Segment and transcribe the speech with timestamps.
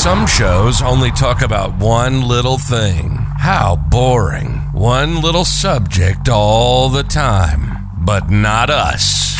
[0.00, 3.18] Some shows only talk about one little thing.
[3.38, 4.52] How boring.
[4.72, 7.90] One little subject all the time.
[7.98, 9.36] But not us.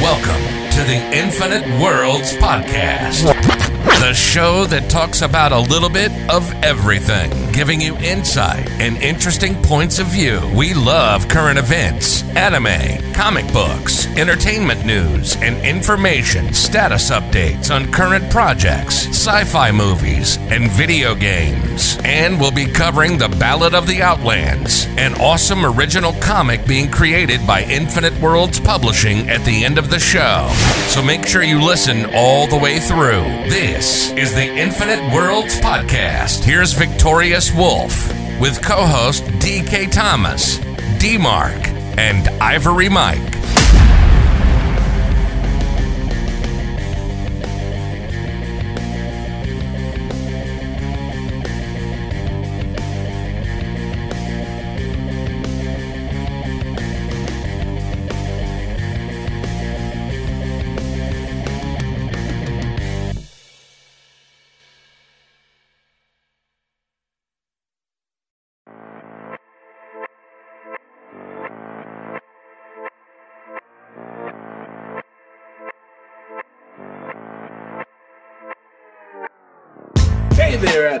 [0.00, 3.69] Welcome to the Infinite Worlds Podcast.
[4.00, 9.54] The show that talks about a little bit of everything, giving you insight and interesting
[9.62, 10.40] points of view.
[10.54, 18.30] We love current events, anime, comic books, entertainment news, and information status updates on current
[18.30, 21.98] projects, sci fi movies, and video games.
[22.02, 27.46] And we'll be covering The Ballad of the Outlands, an awesome original comic being created
[27.46, 30.48] by Infinite Worlds Publishing at the end of the show.
[30.88, 33.22] So make sure you listen all the way through.
[33.50, 36.42] This is the Infinite Worlds Podcast.
[36.42, 38.08] Here's Victorious Wolf
[38.40, 40.58] with co host DK Thomas,
[40.98, 43.39] D Mark, and Ivory Mike.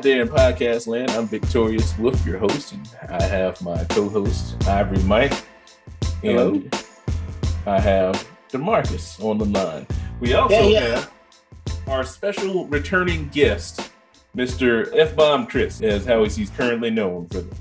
[0.00, 1.10] Out there in podcast land.
[1.10, 5.34] I'm Victorious Wolf, your host, and I have my co-host Ivory Mike,
[6.22, 6.74] and
[7.66, 9.86] I have Demarcus on the line.
[10.18, 10.80] We also Yeah, yeah.
[11.00, 11.12] have
[11.86, 13.90] our special returning guest,
[14.34, 14.90] Mr.
[14.96, 17.54] F Bomb Chris, as how he's currently known for the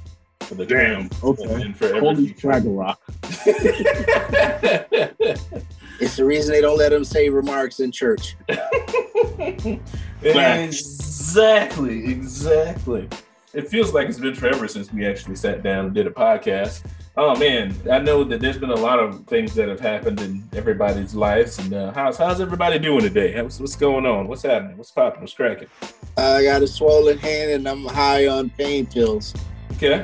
[0.46, 1.44] for the Damn, okay.
[1.62, 2.00] and forever.
[2.00, 3.02] Holy Rock.
[6.02, 8.38] It's the reason they don't let them say remarks in church.
[10.22, 13.08] exactly, exactly.
[13.54, 16.86] It feels like it's been forever since we actually sat down and did a podcast.
[17.18, 20.48] Oh man, I know that there's been a lot of things that have happened in
[20.54, 21.58] everybody's lives.
[21.58, 23.34] And uh, how's how's everybody doing today?
[23.34, 24.28] How's, what's going on?
[24.28, 24.78] What's happening?
[24.78, 25.22] What's popping?
[25.22, 25.68] What's cracking?
[26.16, 29.34] I got a swollen hand and I'm high on pain pills.
[29.74, 30.04] Okay,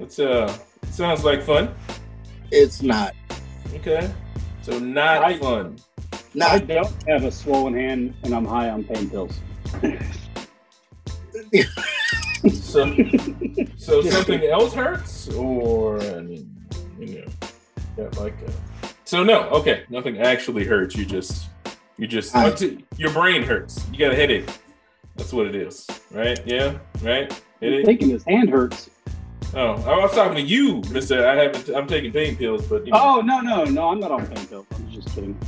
[0.00, 0.52] it's uh
[0.90, 1.72] sounds like fun.
[2.50, 3.14] It's not.
[3.74, 4.10] Okay,
[4.62, 5.76] so not I- fun.
[6.40, 9.38] I don't have a swollen hand and I'm high on pain pills.
[12.48, 12.96] So
[13.76, 16.66] so something else hurts, or I mean,
[16.98, 17.26] you know,
[17.96, 18.52] got like a,
[19.04, 20.96] so no, okay, nothing actually hurts.
[20.96, 21.48] You just
[21.98, 23.84] you just I- your brain hurts.
[23.92, 24.48] You got a headache.
[25.16, 26.40] That's what it is, right?
[26.46, 27.30] Yeah, right.
[27.60, 27.84] Headache.
[27.84, 28.88] Thinking his hand hurts.
[29.52, 31.28] Oh, I was talking to you, Mister.
[31.28, 31.68] I haven't.
[31.76, 33.88] I'm taking pain pills, but you oh, know, Oh no no no!
[33.90, 34.66] I'm not on pain pills.
[34.76, 35.38] I'm just kidding.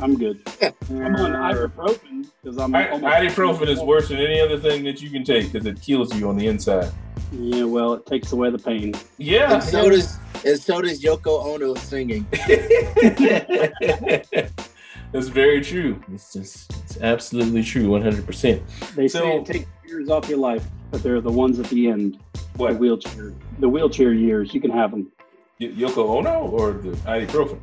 [0.00, 0.40] I'm good.
[0.90, 2.74] I'm on uh, ibuprofen because I'm.
[2.74, 5.80] I, almost- ibuprofen is worse than any other thing that you can take because it
[5.82, 6.90] kills you on the inside.
[7.32, 8.94] Yeah, well, it takes away the pain.
[9.18, 9.54] Yeah.
[9.54, 12.26] and so does and so does Yoko Ono singing.
[15.12, 16.02] That's very true.
[16.12, 18.60] It's just, it's absolutely true, 100%.
[18.94, 21.88] They So- say it takes years off your life, but they're the ones at the
[21.88, 22.18] end.
[22.34, 22.76] The What?
[22.78, 24.52] wheelchair, the wheelchair years.
[24.52, 25.10] You can have them.
[25.60, 27.58] Y- Yoko Ono or the ibuprofen?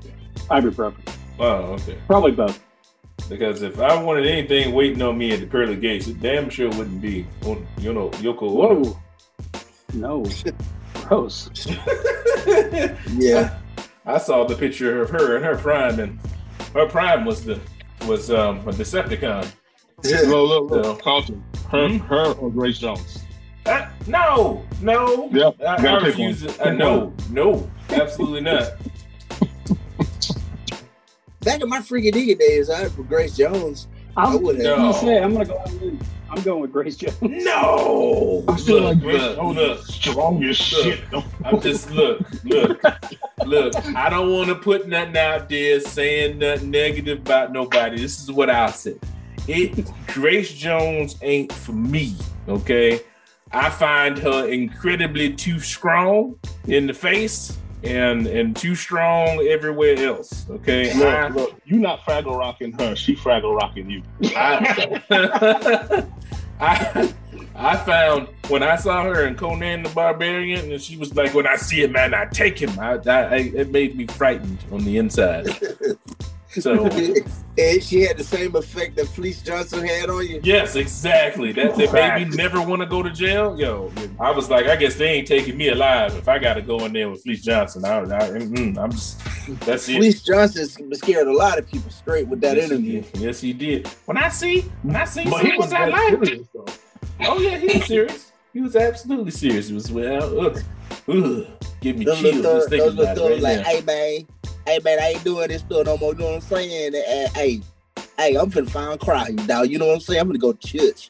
[0.49, 0.95] Ibuprofen,
[1.39, 1.97] Oh, okay.
[2.07, 2.59] probably both.
[3.29, 6.69] Because if I wanted anything waiting on me at the pearly gates, it damn sure
[6.69, 8.83] wouldn't be, on, you know, Yoko Ono.
[8.83, 8.99] Whoa.
[9.93, 10.25] No.
[11.07, 11.49] Gross.
[13.17, 13.57] Yeah.
[14.05, 16.19] I saw the picture of her in her prime, and
[16.73, 17.59] her prime was the
[18.07, 19.47] was um, a Decepticon.
[20.03, 21.43] Yeah, Look, look, So- look, Carlton.
[21.71, 21.97] Her, Hmm?
[22.05, 23.23] her or Grace Jones.
[23.65, 25.27] Uh, no, no.
[25.31, 26.51] Yep, I, I refuse one.
[26.53, 26.61] it.
[26.61, 28.73] Uh, no, no, absolutely not.
[31.45, 33.87] Back in my freaky diggy days, I had for Grace Jones.
[34.17, 34.63] I I'm, would have.
[34.65, 34.73] No.
[34.73, 35.63] I'm gonna say I'm gonna go
[36.31, 37.21] I'm going with Grace Jones.
[37.21, 38.43] No.
[38.49, 39.79] I feel Look, like Grace look, Jones look.
[39.79, 40.83] is strong as Look.
[40.83, 41.01] shit.
[41.45, 42.81] I'm just look, look,
[43.45, 43.75] look.
[43.95, 48.01] I don't want to put nothing out there saying nothing negative about nobody.
[48.01, 48.95] This is what I'll say.
[49.47, 52.15] It Grace Jones ain't for me.
[52.49, 53.01] Okay,
[53.51, 57.55] I find her incredibly too strong in the face
[57.85, 60.45] and and too strong everywhere else.
[60.49, 62.95] Okay, I, Look, look, you not Fraggle rocking her.
[62.95, 64.03] She Fraggle rocking you.
[64.35, 65.01] I,
[66.59, 67.13] I
[67.55, 71.47] I found when I saw her in Conan the Barbarian, and she was like, "When
[71.47, 74.83] I see a man, I take him." I, I, I it made me frightened on
[74.83, 75.47] the inside.
[76.61, 76.85] So
[77.57, 80.39] and she had the same effect that Fleece Johnson had on you.
[80.43, 81.51] yes, exactly.
[81.51, 83.59] That, that made me never want to go to jail.
[83.59, 86.61] Yo, I was like, I guess they ain't taking me alive if I got to
[86.61, 87.85] go in there with Fleece Johnson.
[87.85, 89.21] I, I, I'm just
[89.61, 89.97] that's it.
[89.97, 93.01] Fleece Johnson scared a lot of people straight with that yes, interview.
[93.01, 93.21] He did.
[93.21, 93.87] Yes, he did.
[94.05, 96.79] When I see, when I see But he someone was I dead like,
[97.21, 98.31] oh yeah, he was serious.
[98.53, 99.69] He was absolutely serious.
[99.69, 100.63] It was well, ugh,
[101.09, 101.47] ugh,
[101.81, 104.27] give me Those chills little just thinking those about it thugs right like, hey man,
[104.65, 106.13] hey man, I ain't doing this stuff no more.
[106.13, 106.93] You know what I'm saying?
[106.95, 107.61] Eh, hey,
[108.17, 109.69] hey, I'm finna find crying, dog.
[109.69, 110.21] You know what I'm saying?
[110.21, 111.09] I'm gonna go to church.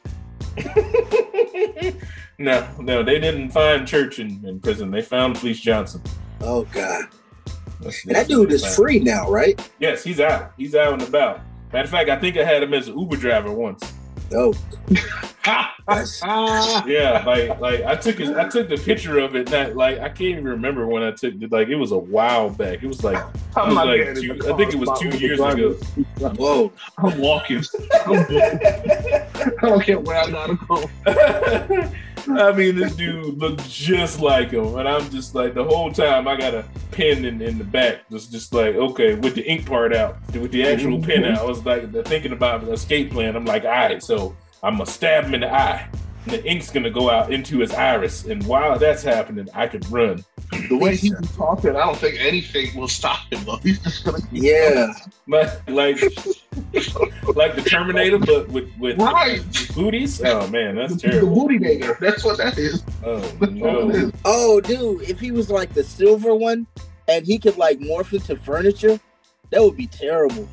[2.38, 4.90] no, no, they didn't find Church in, in prison.
[4.90, 6.02] They found Fleece Johnson.
[6.40, 7.04] Oh God,
[7.80, 8.74] That's- and that dude is found.
[8.74, 9.60] free now, right?
[9.78, 10.52] Yes, he's out.
[10.56, 11.40] He's out and about.
[11.72, 13.92] Matter of fact, I think I had him as an Uber driver once.
[14.32, 14.54] Oh,
[15.44, 16.84] Ha, that's, ah.
[16.86, 19.48] Yeah, like like I took his, I took the picture of it.
[19.50, 21.52] Not like I can't even remember when I took it.
[21.52, 22.82] Like it was a while back.
[22.82, 23.22] It was like
[23.56, 25.72] I'm was like two- I think it was two years ago.
[26.36, 26.72] whoa.
[26.98, 27.62] I'm walking.
[28.06, 31.92] I'm I don't care where I gotta go.
[32.30, 36.26] I mean, this dude looked just like him, and I'm just like the whole time
[36.26, 39.66] I got a pen in, in the back, just just like okay, with the ink
[39.66, 41.34] part out, with the actual pen mm-hmm.
[41.34, 41.38] out.
[41.38, 43.36] I was like thinking about the escape plan.
[43.36, 45.88] I'm like, all right, so I'm gonna stab him in the eye,
[46.26, 50.24] the ink's gonna go out into his iris, and while that's happening, I could run.
[50.68, 53.44] The way he's talking, I don't think anything will stop him.
[53.44, 53.56] Though.
[53.58, 54.92] He's just gonna Yeah,
[55.26, 56.00] But like
[57.34, 59.42] like the Terminator, but with with Right.
[59.74, 60.22] booties.
[60.24, 61.34] Oh man, that's the terrible.
[61.34, 61.98] booty nigger.
[61.98, 62.82] That's what that is.
[63.04, 63.90] Oh That's all it no.
[63.90, 64.12] is.
[64.24, 66.66] Oh, dude, if he was like the silver one
[67.08, 68.98] and he could like morph into furniture,
[69.50, 70.48] that would be terrible.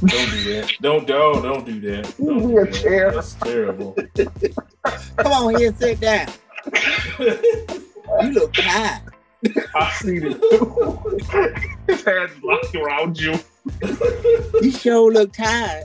[0.00, 0.72] Don't do that.
[0.80, 2.14] Don't don't don't do that.
[2.18, 2.74] Don't Give me do a that.
[2.74, 3.10] chair.
[3.12, 3.96] That's terrible.
[5.16, 6.28] Come on here, sit down.
[7.18, 9.02] You look tired.
[9.74, 10.36] I see it.
[11.88, 13.38] His hands locked around you.
[14.62, 15.84] You sure look tired.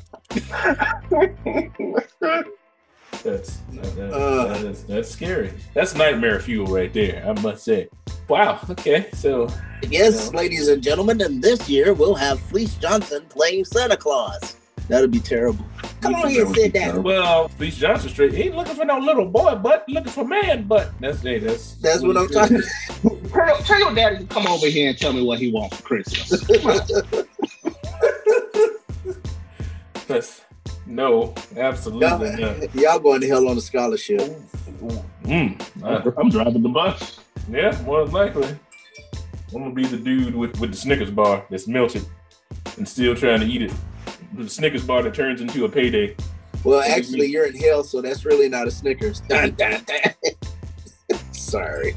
[3.24, 4.45] That's that, that- Uh.
[4.48, 5.51] that is, that's scary.
[5.74, 7.24] That's nightmare fuel right there.
[7.27, 7.89] I must say.
[8.28, 8.60] Wow.
[8.70, 9.08] Okay.
[9.14, 9.48] So
[9.90, 10.38] Yes, Yeah.
[10.40, 14.56] ladies and gentlemen, and this year we'll have Fleece Johnson playing Santa Claus.
[14.88, 15.66] That'll be terrible.
[16.02, 17.04] Come on here, sit down.
[17.04, 18.34] well, Fleece Johnson straight.
[18.34, 19.86] He ain't looking for no little boy butt.
[19.88, 20.92] Looking for man butt.
[21.00, 22.62] That's hey, that's That's what I'm talking.
[23.34, 25.84] Tell, tell your daddy to come over here and tell me what he wants for
[25.84, 26.46] Christmas.
[26.46, 27.25] Come on.
[30.08, 30.42] That's
[30.86, 32.42] no, absolutely.
[32.42, 34.20] Y'all, y'all going to hell on a scholarship.
[35.24, 37.20] Mm, uh, I'm driving the bus.
[37.50, 38.57] Yeah, more than likely.
[39.54, 42.06] I'm gonna be the dude with, with the Snickers bar that's melted
[42.78, 43.74] and still trying to eat it.
[44.34, 46.16] The Snickers bar that turns into a payday.
[46.63, 49.19] Well, actually, you're in hell, so that's really not a Snickers.
[49.22, 51.19] Dun, dun, dun.
[51.31, 51.95] Sorry.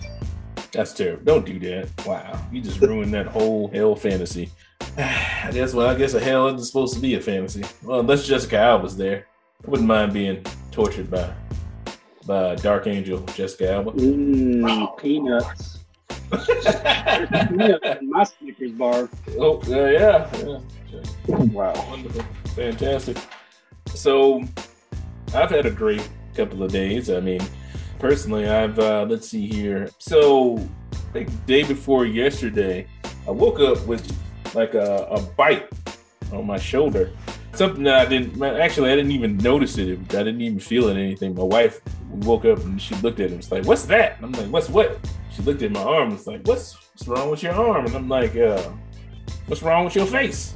[0.72, 1.24] That's terrible.
[1.24, 2.06] Don't do that.
[2.06, 4.50] Wow, you just ruined that whole hell fantasy.
[4.98, 7.64] I guess well, I guess a hell isn't supposed to be a fantasy.
[7.82, 9.26] Well, unless Jessica Alba's there,
[9.66, 11.32] I wouldn't mind being tortured by
[12.26, 13.92] Dark Angel Jessica Alba.
[13.92, 15.78] Mm, peanuts.
[17.48, 19.08] peanuts in my Snickers bar.
[19.38, 20.58] Oh uh, yeah, yeah.
[21.28, 21.72] Wow.
[21.88, 22.24] Wonderful.
[22.54, 23.16] Fantastic.
[23.94, 24.42] So
[25.34, 27.10] I've had a great couple of days.
[27.10, 27.40] I mean,
[27.98, 29.88] personally, I've uh let's see here.
[29.98, 30.58] So
[30.92, 32.86] I think day before yesterday,
[33.26, 34.04] I woke up with
[34.54, 35.68] like a, a bite
[36.32, 37.10] on my shoulder.
[37.56, 39.98] Something that I didn't actually I didn't even notice it.
[40.10, 41.34] I didn't even feel it anything.
[41.34, 41.80] My wife
[42.10, 44.16] woke up and she looked at it and was like, What's that?
[44.16, 44.98] And I'm like, What's what?
[45.30, 47.84] She looked at my arm and was like, What's what's wrong with your arm?
[47.84, 48.70] And I'm like, uh,
[49.48, 50.54] what's wrong with your face?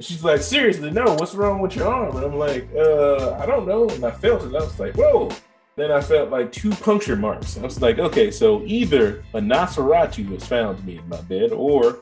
[0.00, 2.16] She's like, seriously, no, what's wrong with your arm?
[2.16, 3.88] And I'm like, uh, I don't know.
[3.88, 4.48] And I felt it.
[4.48, 5.30] I was like, whoa.
[5.76, 7.56] Then I felt like two puncture marks.
[7.56, 12.00] I was like, okay, so either a Nosferatu has found me in my bed or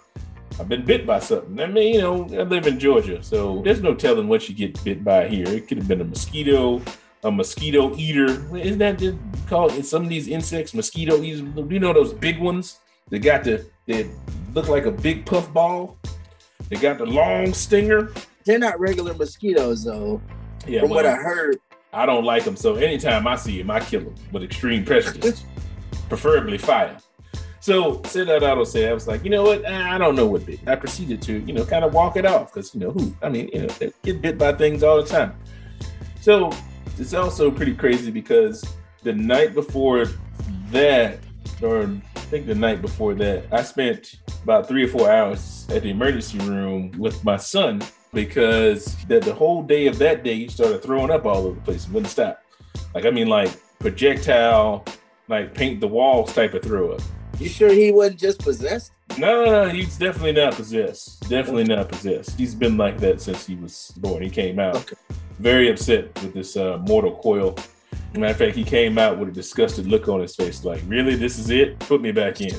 [0.59, 1.59] I've been bit by something.
[1.61, 4.83] I mean, you know, I live in Georgia, so there's no telling what you get
[4.85, 5.47] bit by here.
[5.47, 6.83] It could have been a mosquito,
[7.23, 8.57] a mosquito eater.
[8.57, 9.17] Isn't that just
[9.49, 11.43] called some of these insects mosquito eaters?
[11.71, 12.81] You know those big ones
[13.11, 14.07] that got the that
[14.55, 15.99] look like a big puff ball?
[16.69, 18.13] They got the long stinger.
[18.45, 20.21] They're not regular mosquitoes, though.
[20.67, 21.59] Yeah, from what I heard.
[21.93, 22.57] I don't like them.
[22.57, 25.45] So anytime I see them, I kill them with extreme prejudice,
[26.09, 26.97] preferably fire.
[27.61, 29.65] So said that auto say I was like, you know what?
[29.67, 30.61] Eh, I don't know what bit.
[30.67, 33.15] I proceeded to, you know, kind of walk it off because you know who?
[33.23, 35.35] I mean, you know, they get bit by things all the time.
[36.23, 36.51] So
[36.99, 38.65] it's also pretty crazy because
[39.03, 40.07] the night before
[40.71, 41.19] that,
[41.63, 45.83] or I think the night before that, I spent about three or four hours at
[45.83, 47.83] the emergency room with my son
[48.15, 51.61] because the, the whole day of that day, he started throwing up all over the
[51.61, 52.43] place and wouldn't stop.
[52.95, 54.85] Like, I mean, like projectile,
[55.29, 57.03] like paint the walls type of throw up.
[57.41, 58.93] You sure he wasn't just possessed?
[59.19, 61.29] No, no, no, he's definitely not possessed.
[61.29, 62.39] Definitely not possessed.
[62.39, 64.23] He's been like that since he was born.
[64.23, 64.95] He came out Okay.
[65.39, 67.57] very upset with this uh, mortal coil.
[68.13, 71.15] Matter of fact, he came out with a disgusted look on his face, like, "Really,
[71.15, 71.79] this is it?
[71.79, 72.55] Put me back in."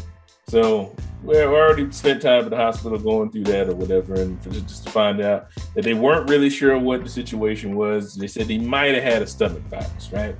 [0.48, 4.50] So we already spent time at the hospital going through that or whatever, and for,
[4.50, 8.16] just to find out that they weren't really sure what the situation was.
[8.16, 10.36] They said he might have had a stomach virus, right?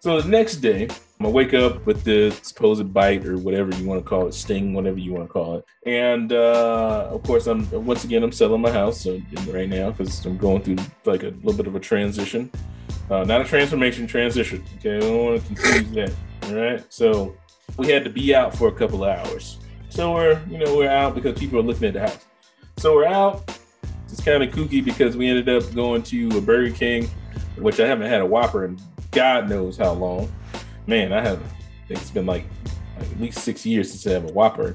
[0.00, 3.84] So the next day, I'm gonna wake up with the supposed bite or whatever you
[3.84, 5.64] want to call it, sting, whatever you want to call it.
[5.84, 9.04] And uh, of course, I'm once again I'm selling my house
[9.48, 12.52] right now because I'm going through like a little bit of a transition,
[13.10, 14.64] uh, not a transformation, transition.
[14.76, 16.12] Okay, I don't want to confuse that.
[16.44, 17.36] All right, so
[17.78, 19.58] we had to be out for a couple of hours.
[19.88, 22.24] So we're you know we're out because people are looking at the house.
[22.76, 23.58] So we're out.
[24.08, 27.10] It's kind of kooky because we ended up going to a Burger King,
[27.56, 28.78] which I haven't had a Whopper in
[29.10, 30.30] God knows how long.
[30.88, 31.38] Man, I have.
[31.40, 32.44] I think it's been like,
[32.98, 34.74] like at least six years since I have a Whopper.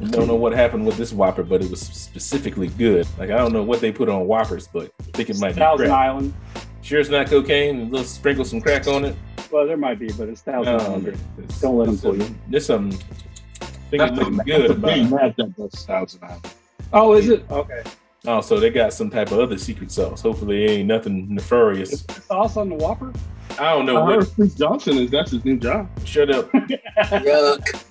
[0.00, 3.06] I don't know what happened with this Whopper, but it was specifically good.
[3.18, 5.60] Like I don't know what they put on Whoppers, but I think it might be
[5.60, 5.98] Thousand crack.
[5.98, 6.34] Island.
[6.80, 7.80] Sure, it's not cocaine.
[7.82, 9.14] A little sprinkle some crack on it.
[9.52, 11.08] Well, there might be, but it's Thousand Um, Island.
[11.08, 12.34] it's- Don't let 'em it's fool you.
[12.48, 12.88] There's some.
[12.90, 15.36] I think That's it's the, looking that's good the about.
[15.58, 16.48] match Thousand Island.
[16.94, 17.44] Oh, is it?
[17.50, 17.82] Okay.
[18.26, 20.22] Oh, so they got some type of other secret sauce.
[20.22, 21.92] Hopefully, it ain't nothing nefarious.
[21.92, 23.12] Is sauce on the Whopper?
[23.60, 24.14] I don't know I what.
[24.14, 25.88] heard Steve Johnson is that's his new job.
[26.06, 26.50] Shut up.
[26.52, 27.84] Yuck.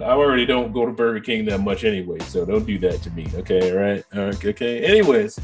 [0.00, 3.10] I already don't go to Burger King that much anyway, so don't do that to
[3.10, 3.26] me.
[3.34, 4.84] Okay, all right, all right, okay.
[4.84, 5.38] Anyways,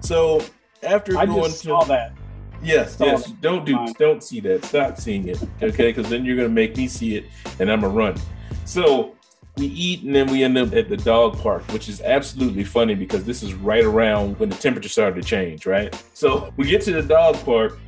[0.00, 0.40] so
[0.82, 2.12] after I going just to saw that.
[2.62, 3.40] yes, saw yes, that.
[3.40, 3.92] don't do, Fine.
[3.98, 4.64] don't see that.
[4.64, 5.92] Stop seeing it, okay?
[5.92, 7.26] Because then you're gonna make me see it,
[7.58, 8.14] and I'm gonna run.
[8.64, 9.16] So
[9.56, 12.94] we eat, and then we end up at the dog park, which is absolutely funny
[12.94, 15.92] because this is right around when the temperature started to change, right?
[16.14, 17.78] So we get to the dog park.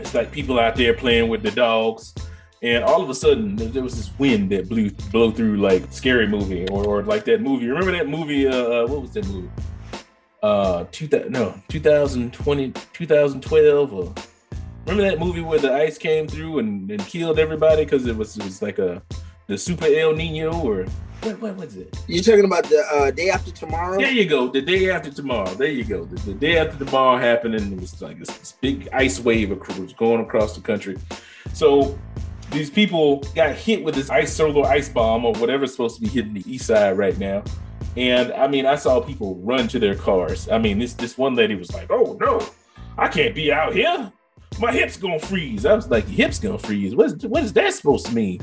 [0.00, 2.14] It's like people out there playing with the dogs.
[2.62, 6.26] And all of a sudden, there was this wind that blew blow through like scary
[6.26, 7.68] movie or, or like that movie.
[7.68, 8.46] Remember that movie?
[8.46, 9.50] Uh, what was that movie?
[10.42, 13.92] Uh, two thousand no, 2020, 2012.
[13.94, 14.14] Or,
[14.86, 18.36] remember that movie where the ice came through and, and killed everybody because it was
[18.36, 19.02] it was like a
[19.50, 20.86] the super El Nino or
[21.24, 21.98] what, what was it?
[22.06, 23.98] You're talking about the uh, day after tomorrow?
[23.98, 24.48] There you go.
[24.48, 25.52] The day after tomorrow.
[25.54, 26.04] There you go.
[26.04, 29.50] The, the day after tomorrow happened, and it was like this, this big ice wave
[29.76, 30.96] was going across the country.
[31.52, 31.98] So
[32.52, 36.08] these people got hit with this ice solar ice bomb or whatever's supposed to be
[36.08, 37.42] hitting the east side right now.
[37.96, 40.48] And I mean, I saw people run to their cars.
[40.48, 42.40] I mean, this this one lady was like, "Oh no,
[42.96, 44.12] I can't be out here.
[44.60, 46.94] My hips gonna freeze." I was like, "Your hips gonna freeze?
[46.94, 48.40] What is what is that supposed to mean?"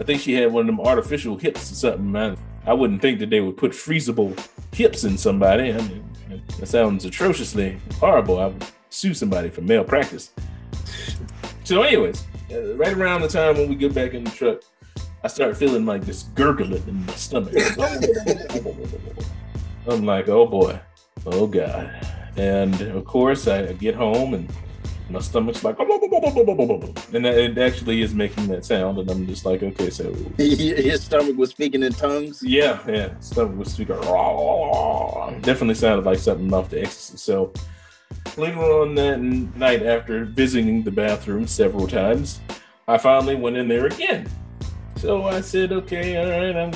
[0.00, 2.12] I think she had one of them artificial hips or something.
[2.12, 2.36] Man,
[2.66, 4.38] I wouldn't think that they would put freezable
[4.72, 5.72] hips in somebody.
[5.72, 6.04] I mean,
[6.58, 8.38] that sounds atrociously horrible.
[8.38, 10.30] I would sue somebody for malpractice.
[11.64, 14.62] So, anyways, uh, right around the time when we get back in the truck,
[15.24, 17.54] I start feeling like this gurgling in my stomach.
[19.88, 20.78] I'm like, oh boy,
[21.26, 22.06] oh god.
[22.36, 24.48] And of course, I, I get home and
[25.10, 25.88] my stomach's like, and
[27.24, 28.98] that, it actually is making that sound.
[28.98, 32.42] And I'm just like, okay, so His stomach was speaking in tongues.
[32.42, 33.18] yeah, yeah.
[33.20, 33.96] Stomach was speaking.
[35.42, 37.24] Definitely sounded like something off the Exorcist.
[37.24, 37.52] So
[38.36, 42.40] later on that night, after visiting the bathroom several times,
[42.86, 44.28] I finally went in there again.
[44.96, 46.56] So I said, okay, all right.
[46.56, 46.72] I'm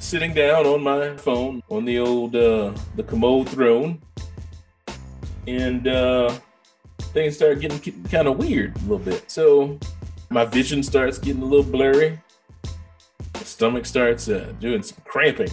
[0.00, 4.00] sitting down on my phone on the old uh, the commode throne,
[5.46, 6.34] and uh,
[7.12, 9.30] things start getting kind of weird a little bit.
[9.30, 9.78] So
[10.30, 12.18] my vision starts getting a little blurry
[13.40, 15.50] the stomach starts uh, doing some cramping.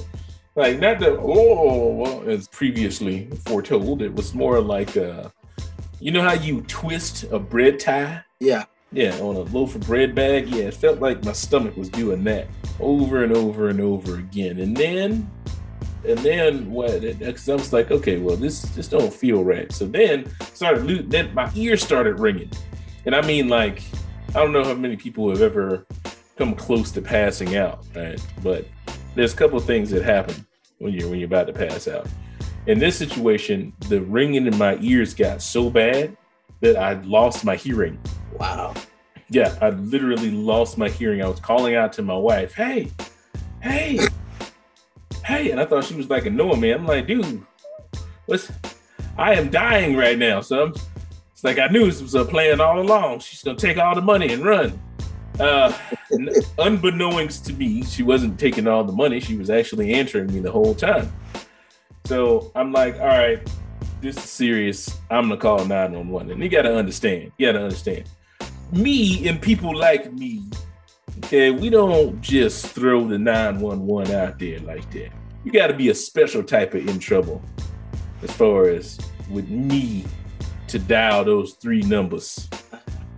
[0.56, 5.30] Like not the oh well, as previously foretold, it was more like uh,
[6.00, 8.24] you know how you twist a bread tie?
[8.40, 8.66] Yeah.
[8.94, 10.48] Yeah, on a loaf of bread bag.
[10.48, 12.48] Yeah, it felt like my stomach was doing that
[12.80, 14.60] over and over and over again.
[14.60, 15.30] And then,
[16.06, 17.01] and then what?
[17.01, 19.72] Because I was like, okay, well, this just don't feel right.
[19.72, 22.51] So then started then my ears started ringing,
[23.06, 23.84] and I mean like
[24.30, 25.86] I don't know how many people have ever
[26.38, 28.20] come close to passing out, right?
[28.44, 28.68] But
[29.16, 30.46] there's a couple of things that happen
[30.77, 32.08] when you're when you're about to pass out.
[32.68, 36.16] In this situation, the ringing in my ears got so bad
[36.62, 38.00] that I lost my hearing.
[38.34, 38.74] Wow.
[39.30, 41.22] Yeah, I literally lost my hearing.
[41.22, 42.92] I was calling out to my wife, "Hey,
[43.62, 44.00] hey,
[45.27, 46.72] hey!" And I thought she was like annoying me.
[46.72, 47.43] I'm like, "Dude,
[48.25, 48.51] what's?
[49.17, 50.74] I am dying right now." So I'm,
[51.31, 53.19] it's like I knew this was a plan all along.
[53.19, 54.79] She's gonna take all the money and run.
[55.39, 55.72] Uh,
[56.57, 59.19] unbeknownst to me, she wasn't taking all the money.
[59.19, 61.12] She was actually answering me the whole time.
[62.05, 63.39] So I'm like, "All right,
[64.01, 65.00] this is serious.
[65.12, 67.31] I'm gonna call 911." And you gotta understand.
[67.38, 68.05] You gotta understand
[68.74, 70.43] me and people like me
[71.24, 75.10] Okay, we don't just throw the 911 out there like that.
[75.48, 77.42] You got to be a special type of in trouble
[78.22, 79.00] as far as
[79.30, 80.04] with me
[80.68, 82.50] to dial those three numbers.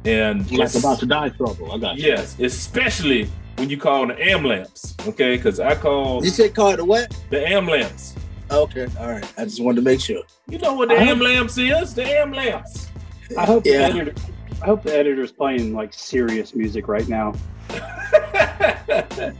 [0.06, 1.72] And Like about to die trouble.
[1.72, 2.04] I got you.
[2.06, 5.38] yes, especially when you call the ambulance, okay?
[5.38, 7.20] Because I call You said call the what?
[7.32, 8.14] the ambulance.
[8.52, 9.34] Okay, all right.
[9.40, 10.22] I just wanted to make sure.
[10.48, 11.96] You know what the I- ambulance is?
[11.96, 12.90] The ambulance.
[13.36, 13.90] I hope Yeah.
[13.90, 14.14] the editor.
[14.62, 17.34] I hope the editor's playing like serious music right now.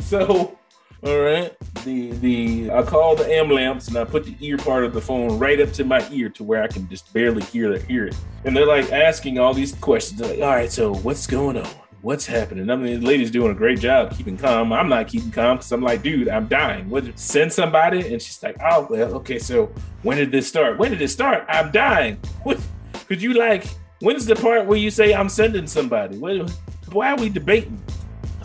[0.00, 0.58] so,
[1.04, 1.52] all right,
[1.84, 5.36] the the I call the ambulance and I put the ear part of the phone
[5.36, 7.82] right up to my ear to where I can just barely hear it.
[7.82, 10.20] Hear it, and they're like asking all these questions.
[10.20, 11.68] They're like, "All right, so what's going on?
[12.02, 14.72] What's happening?" I mean, the lady's doing a great job keeping calm.
[14.72, 16.88] I'm not keeping calm because I'm like, "Dude, I'm dying.
[16.88, 17.18] What?
[17.18, 19.40] Send somebody." And she's like, "Oh well, okay.
[19.40, 20.78] So when did this start?
[20.78, 21.44] When did it start?
[21.48, 22.18] I'm dying.
[22.44, 22.60] What?
[23.08, 23.66] Could you like?
[24.00, 26.16] When's the part where you say I'm sending somebody?
[26.18, 26.48] What?
[26.92, 27.82] Why are we debating?"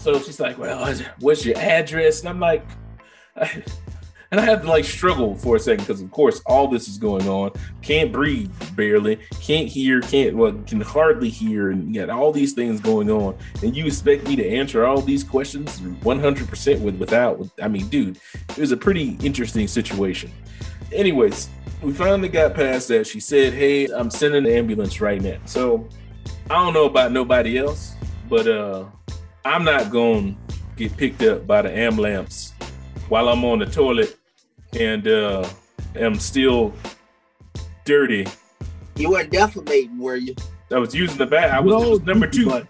[0.08, 2.66] So she's like, "Well, what's your address?" And I'm like,
[3.36, 6.98] and I had to like struggle for a second because, of course, all this is
[6.98, 7.52] going on.
[7.82, 9.18] Can't breathe barely.
[9.42, 10.00] Can't hear.
[10.00, 13.38] Can't well, can hardly hear, and got all these things going on.
[13.62, 17.38] And you expect me to answer all these questions 100 percent with without?
[17.38, 18.18] With, I mean, dude,
[18.52, 20.32] it was a pretty interesting situation.
[20.94, 21.50] Anyways,
[21.82, 23.08] we finally got past that.
[23.08, 25.86] She said, "Hey, I'm sending an ambulance right now." So
[26.50, 27.96] I don't know about nobody else,
[28.30, 28.86] but uh
[29.48, 32.54] I'm not going to get picked up by the ambulance
[33.08, 34.18] while I'm on the toilet
[34.78, 35.48] and uh,
[35.96, 36.74] am still
[37.86, 38.28] dirty.
[38.98, 40.36] You weren't defamating, were you?
[40.70, 41.54] I was using the bath.
[41.54, 42.46] I was, it was number two.
[42.48, 42.68] But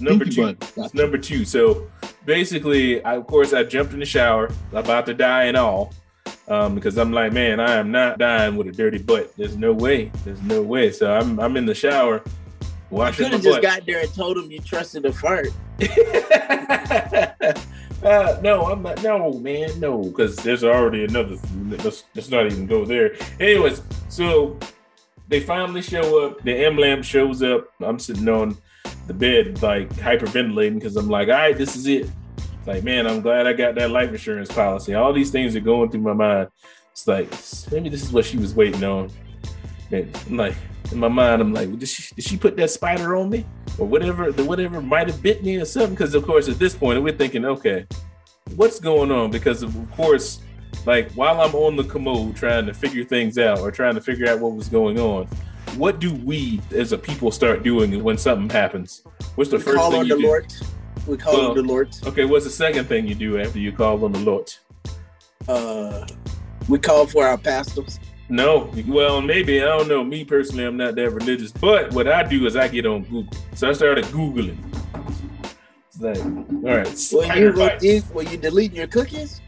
[0.00, 0.54] Number Pinky two.
[0.54, 0.72] butt.
[0.76, 1.44] It's number two.
[1.44, 1.88] So
[2.24, 5.94] basically, I, of course, I jumped in the shower, about to die and all,
[6.48, 9.36] um, because I'm like, man, I am not dying with a dirty butt.
[9.36, 10.10] There's no way.
[10.24, 10.90] There's no way.
[10.90, 12.22] So I'm I'm in the shower,
[12.90, 15.48] You could have just got there and told him you trusted the fart.
[18.02, 19.02] uh, no, I'm not.
[19.02, 21.36] No, man, no, because there's already another.
[21.66, 23.14] Let's, let's not even go there.
[23.38, 24.58] Anyways, so
[25.28, 26.42] they finally show up.
[26.42, 27.68] The M lamp shows up.
[27.80, 28.56] I'm sitting on
[29.06, 32.10] the bed, like hyperventilating, because I'm like, all right, this is it.
[32.36, 34.94] It's like, man, I'm glad I got that life insurance policy.
[34.94, 36.48] All these things are going through my mind.
[36.92, 37.28] It's like
[37.70, 39.10] maybe this is what she was waiting on.
[39.90, 40.54] And I'm like
[40.92, 43.44] in my mind, I'm like, did she did she put that spider on me?
[43.78, 45.90] or whatever the whatever might have bit me or something.
[45.94, 47.86] Because of course, at this point, we're thinking, okay,
[48.56, 49.30] what's going on?
[49.30, 50.40] Because of course,
[50.84, 54.28] like while I'm on the commode trying to figure things out or trying to figure
[54.28, 55.26] out what was going on,
[55.76, 59.02] what do we as a people start doing when something happens?
[59.36, 60.26] What's the We first call thing on you the do?
[60.26, 60.52] Lord.
[61.06, 61.94] We call Well- on the Lord.
[62.04, 64.52] Okay, what's the second thing you do after you call on the Lord?
[65.46, 66.04] Uh,
[66.68, 68.00] we call for our pastors.
[68.30, 70.04] No, well, maybe I don't know.
[70.04, 73.32] Me personally, I'm not that religious, but what I do is I get on Google.
[73.54, 74.58] So I started googling.
[75.88, 77.82] It's like, all right, When spider you go bites.
[77.82, 79.40] deep, you deleting your cookies,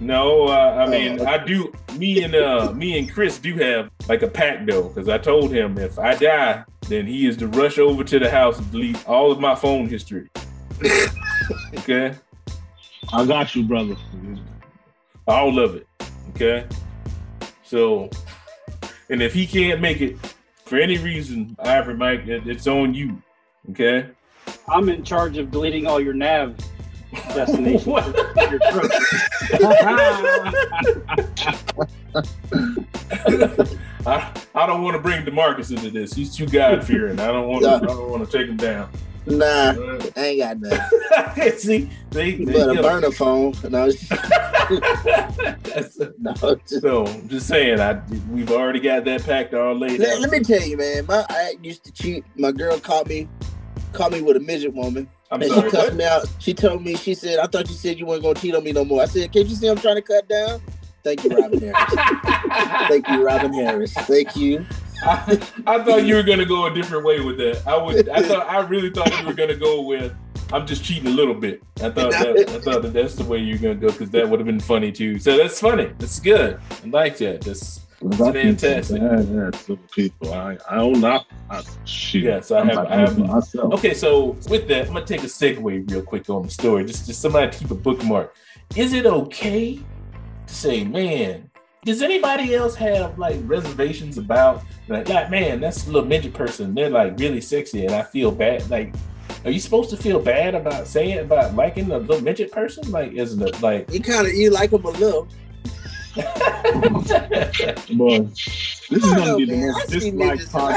[0.00, 1.32] No, uh, I mean Oh, okay.
[1.32, 1.72] I do.
[1.96, 5.50] Me and uh, me and Chris do have like a pact though, because I told
[5.50, 9.08] him if I die, then he is to rush over to the house and delete
[9.08, 10.28] all of my phone history.
[11.78, 12.14] okay,
[13.12, 13.96] I got you, brother.
[15.26, 15.86] all of it.
[16.30, 16.66] Okay,
[17.70, 18.10] so,
[19.10, 20.16] and if he can't make it
[20.64, 23.22] for any reason, Ivory Mike, it, it's on you.
[23.70, 24.08] Okay.
[24.66, 26.56] I'm in charge of deleting all your nav
[27.12, 27.86] destinations.
[27.86, 28.06] What?
[28.06, 28.58] your.
[34.04, 36.12] I, I don't want to bring Demarcus into this.
[36.12, 37.20] He's too God fearing.
[37.20, 37.62] I don't want.
[37.62, 38.90] To, I don't want to take him down.
[39.26, 39.74] Nah,
[40.16, 41.52] I ain't got nothing.
[41.58, 42.82] See, they, they But a you know.
[42.82, 43.54] burner phone.
[43.68, 43.68] No,
[46.18, 46.54] no.
[46.66, 50.20] just- so I'm just saying, I we've already got that packed all laid Let, out.
[50.20, 51.06] let me tell you, man.
[51.06, 52.24] My I used to cheat.
[52.36, 53.28] My girl caught me,
[53.92, 55.70] caught me with a midget woman, I'm and sorry.
[55.70, 55.96] she cussed What?
[55.96, 56.26] me out.
[56.38, 58.72] She told me, she said, "I thought you said you weren't gonna cheat on me
[58.72, 60.60] no more." I said, "Can't you see I'm trying to cut down?"
[61.02, 61.94] Thank you, Robin Harris.
[62.88, 63.92] Thank you, Robin Harris.
[63.94, 64.66] Thank you.
[65.02, 67.66] I, I thought you were gonna go a different way with that.
[67.66, 68.08] I would.
[68.08, 68.46] I thought.
[68.48, 70.14] I really thought you were gonna go with.
[70.52, 71.62] I'm just cheating a little bit.
[71.78, 72.48] I thought that.
[72.50, 74.90] I thought that that's the way you're gonna go because that would have been funny
[74.92, 75.18] too.
[75.18, 75.92] So that's funny.
[75.98, 76.60] That's good.
[76.84, 77.40] I like that.
[77.42, 77.80] That's
[78.18, 79.00] fantastic.
[79.00, 80.32] Yeah, yeah, some people.
[80.32, 81.22] I, I don't know.
[81.50, 82.24] I, shoot.
[82.24, 83.74] Yes, I I'm have- I have- myself.
[83.74, 86.84] Okay, so with that, I'm gonna take a segue real quick on the story.
[86.84, 88.34] Just, just somebody keep a bookmark.
[88.76, 89.76] Is it okay
[90.46, 91.49] to say, man?
[91.82, 96.74] Does anybody else have like reservations about like, like man, that's a little midget person.
[96.74, 98.68] They're like really sexy, and I feel bad.
[98.68, 98.94] Like,
[99.46, 102.90] are you supposed to feel bad about saying about liking a little midget person?
[102.90, 103.90] Like, isn't it like?
[103.90, 105.26] You kind of you like him a little.
[107.96, 109.70] Boy, this is gonna know, be the man.
[109.70, 110.76] I most disliked midgets and I-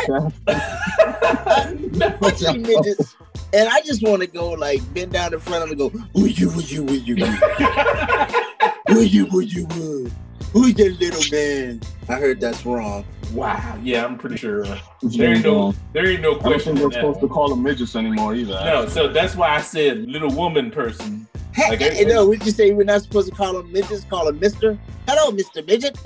[2.12, 2.24] podcast.
[2.24, 3.16] I see midgets.
[3.52, 6.06] And I just want to go like bend down in front of him and go,
[6.14, 7.16] who you, who you, who you,
[8.88, 10.10] who you, who you, who
[10.54, 11.82] Who's that little man?
[12.08, 13.04] I heard that's wrong.
[13.34, 13.78] Wow.
[13.84, 14.64] Yeah, I'm pretty sure.
[15.02, 16.76] There ain't no, there ain't no I don't question.
[16.78, 18.62] think we're that supposed to call them midgets anymore either.
[18.64, 21.28] No, so that's why I said little woman person.
[21.54, 24.04] Hey, Like, hey, I- no, we just say we're not supposed to call him midgets,
[24.06, 24.78] call him Mister.
[25.08, 25.98] Hello, Mister Midget.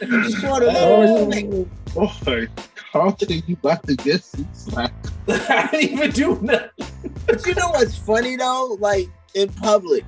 [0.00, 1.68] Just sort of Oh, little.
[1.94, 2.48] boy,
[2.92, 4.92] Carlton, you about to get some slack.
[5.28, 6.70] I didn't even do nothing.
[7.26, 8.76] But you know what's funny though?
[8.80, 10.04] Like in public,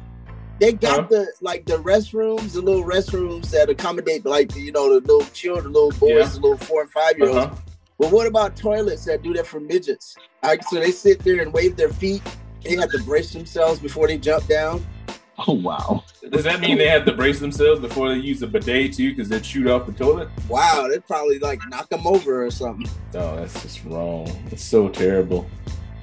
[0.60, 1.06] they got Huh?
[1.10, 5.72] the like the restrooms, the little restrooms that accommodate like you know the little children,
[5.72, 6.24] little boys, Yeah.
[6.26, 7.46] the little four and five year olds.
[7.46, 7.54] Uh-huh.
[7.98, 10.16] But what about toilets that do that for midgets?
[10.42, 12.22] Like, so they sit there and wave their feet.
[12.64, 14.84] They have to brace themselves before they jump down.
[15.46, 16.04] Oh wow.
[16.30, 19.10] Does that mean they have to brace themselves before they use a bidet too?
[19.10, 20.28] Because they'd shoot off the toilet?
[20.48, 22.88] Wow, they probably like knock them over or something.
[23.14, 24.28] Oh, that's just wrong.
[24.52, 25.48] It's so terrible.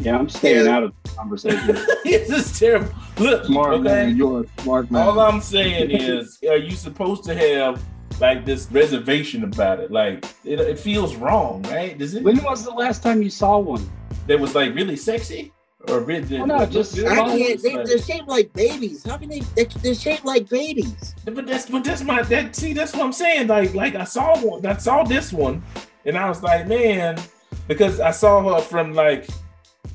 [0.02, 0.76] Yeah, I'm staying Yeah.
[0.78, 1.68] out of the conversation.
[2.04, 2.92] this is terrible.
[3.20, 3.84] Look, Smart okay.
[3.84, 5.08] man, you're a smart man.
[5.08, 7.82] All I'm saying is, are you supposed to have
[8.20, 9.92] like this reservation about it?
[9.92, 11.96] Like, it, it feels wrong, right?
[11.98, 12.24] Does it?
[12.24, 13.88] when was the last time you saw one?
[14.28, 15.52] That was like really sexy,
[15.88, 16.38] or really?
[16.38, 17.62] Oh, well, no, just- I can't.
[17.62, 19.04] They, they're shaped like babies.
[19.04, 19.40] How can they?
[19.56, 21.14] they they're shaped like babies.
[21.26, 23.48] But that's but that's my that see that's what I'm saying.
[23.48, 25.62] Like like I saw one, I saw this one,
[26.06, 27.20] and I was like, man,
[27.68, 29.28] because I saw her from like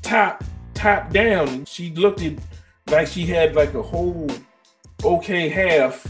[0.07, 0.43] top
[0.73, 1.65] top down.
[1.65, 2.23] She looked
[2.89, 4.29] like she had like a whole
[5.03, 6.07] okay half,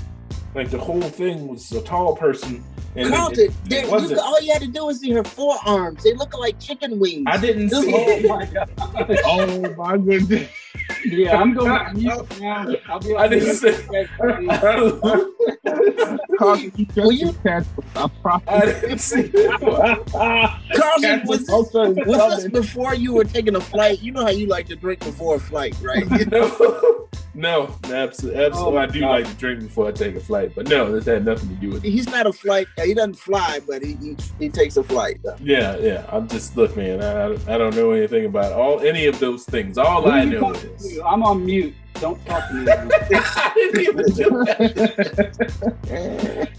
[0.58, 2.64] like the whole thing was a tall person.
[2.96, 4.20] And Carlton, it, they- it you, wasn't.
[4.20, 6.04] all you had to do was see her forearms.
[6.04, 7.26] They look like chicken wings.
[7.28, 8.26] I didn't This see whole- it.
[8.28, 8.70] my god.
[9.26, 10.50] oh my goodness.
[11.06, 12.74] Yeah, I'm going to mute now.
[12.90, 14.08] I'll be I didn't say.
[16.40, 17.66] Carlton, you just Will you- catch
[17.96, 18.10] I
[18.48, 20.08] I didn't see it.
[20.12, 24.02] Carlton, was this, Okay, was this before you were taking a flight?
[24.02, 26.10] You know how you like to drink before a flight, right?
[26.20, 27.08] You know?
[27.34, 28.54] no, absolutely, absolutely.
[28.54, 29.10] Oh, I do God.
[29.10, 31.70] like to drink before I take a flight, but no, this had nothing to do
[31.70, 31.90] with it.
[31.90, 32.68] He's not a flight.
[32.84, 35.20] He doesn't fly, but he he, he takes a flight.
[35.24, 35.36] Though.
[35.40, 36.06] Yeah, yeah.
[36.10, 37.02] I'm just look, man.
[37.02, 39.78] I, I don't know anything about all any of those things.
[39.78, 41.06] All Who I know is to?
[41.06, 41.74] I'm on mute.
[41.96, 42.72] Don't talk to me.
[42.72, 44.90] I didn't even do that.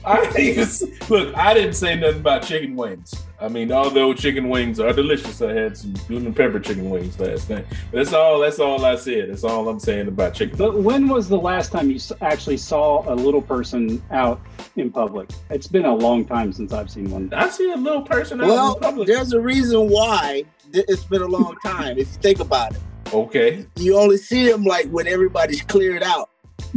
[0.05, 1.37] I didn't look.
[1.37, 3.15] I didn't say nothing about chicken wings.
[3.41, 7.49] I mean, although chicken wings are delicious, I had some lemon pepper chicken wings last
[7.49, 7.67] night.
[7.93, 8.41] That's all.
[8.41, 9.31] That's all I said.
[9.31, 10.57] That's all I'm saying about chicken.
[10.59, 14.41] But when was the last time you actually saw a little person out
[14.75, 15.31] in public?
[15.51, 17.33] It's been a long time since I've seen one.
[17.33, 19.07] I see a little person out Well, in public.
[19.07, 21.93] there's a reason why it's been a long time.
[21.93, 22.81] If you think about it,
[23.15, 23.65] Okay.
[23.77, 26.29] you only see them like when everybody's cleared out.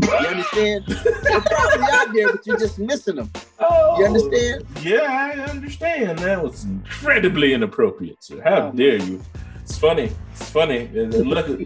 [0.01, 0.85] You understand?
[0.87, 3.29] They're probably out there, but you're just missing them.
[3.59, 4.65] Oh, You understand?
[4.81, 6.19] Yeah, I understand.
[6.19, 8.41] That was incredibly inappropriate, sir.
[8.43, 8.71] How Oh.
[8.75, 9.21] dare you?
[9.61, 10.11] It's funny.
[10.33, 10.87] It's funny.
[10.93, 11.59] Look,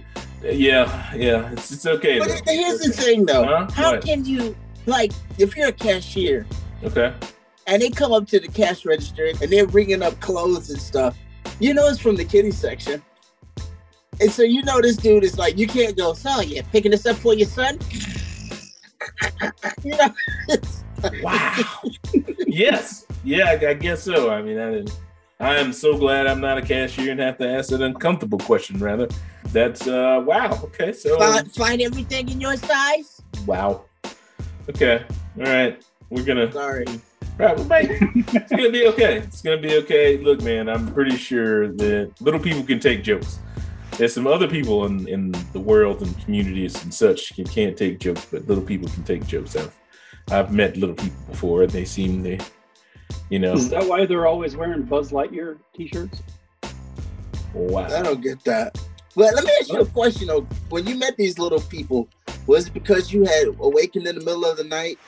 [0.44, 1.52] yeah, yeah.
[1.52, 2.20] It's it's okay.
[2.20, 2.52] But though.
[2.52, 3.46] here's the thing, though.
[3.46, 3.68] Huh?
[3.72, 4.04] How What?
[4.04, 6.46] can you, like, if you're a cashier
[6.84, 7.14] Okay.
[7.68, 11.16] and they come up to the cash register and they're bringing up clothes and stuff,
[11.60, 13.02] you know it's from the kitty section.
[14.22, 17.06] And so you know this dude is like, you can't go, so you picking this
[17.06, 17.78] up for your son?
[19.84, 20.14] you know,
[21.22, 21.54] Wow.
[22.48, 23.06] yes.
[23.24, 24.32] Yeah, I, I guess so.
[24.32, 24.98] I mean, I didn't.
[25.40, 28.80] I am so glad I'm not a cashier and have to ask an uncomfortable question.
[28.80, 29.08] Rather,
[29.52, 30.60] that's uh wow.
[30.64, 33.22] Okay, so find, find everything in your size.
[33.46, 33.84] wow.
[34.70, 35.04] Okay.
[35.38, 35.84] All right.
[36.10, 36.86] We're gonna Sorry.
[37.38, 39.18] Right, it's gonna be okay.
[39.18, 40.18] It's gonna be okay.
[40.18, 43.40] Look, man, I'm pretty sure that little people can take jokes.
[43.98, 48.00] There's some other people in, in the world and communities and such can, can't take
[48.00, 49.56] jokes, but little people can take jokes.
[49.56, 49.74] I've
[50.32, 52.40] I've met little people before, and they seem they,
[53.30, 56.24] you know, Is that why they're always wearing Buzz Lightyear t-shirts?
[57.54, 57.86] wow.
[57.86, 58.78] I don't get that.
[59.16, 60.42] But let me ask you a question though.
[60.70, 62.10] When you met these little people,
[62.48, 65.00] was it because you had awakened in the middle of the night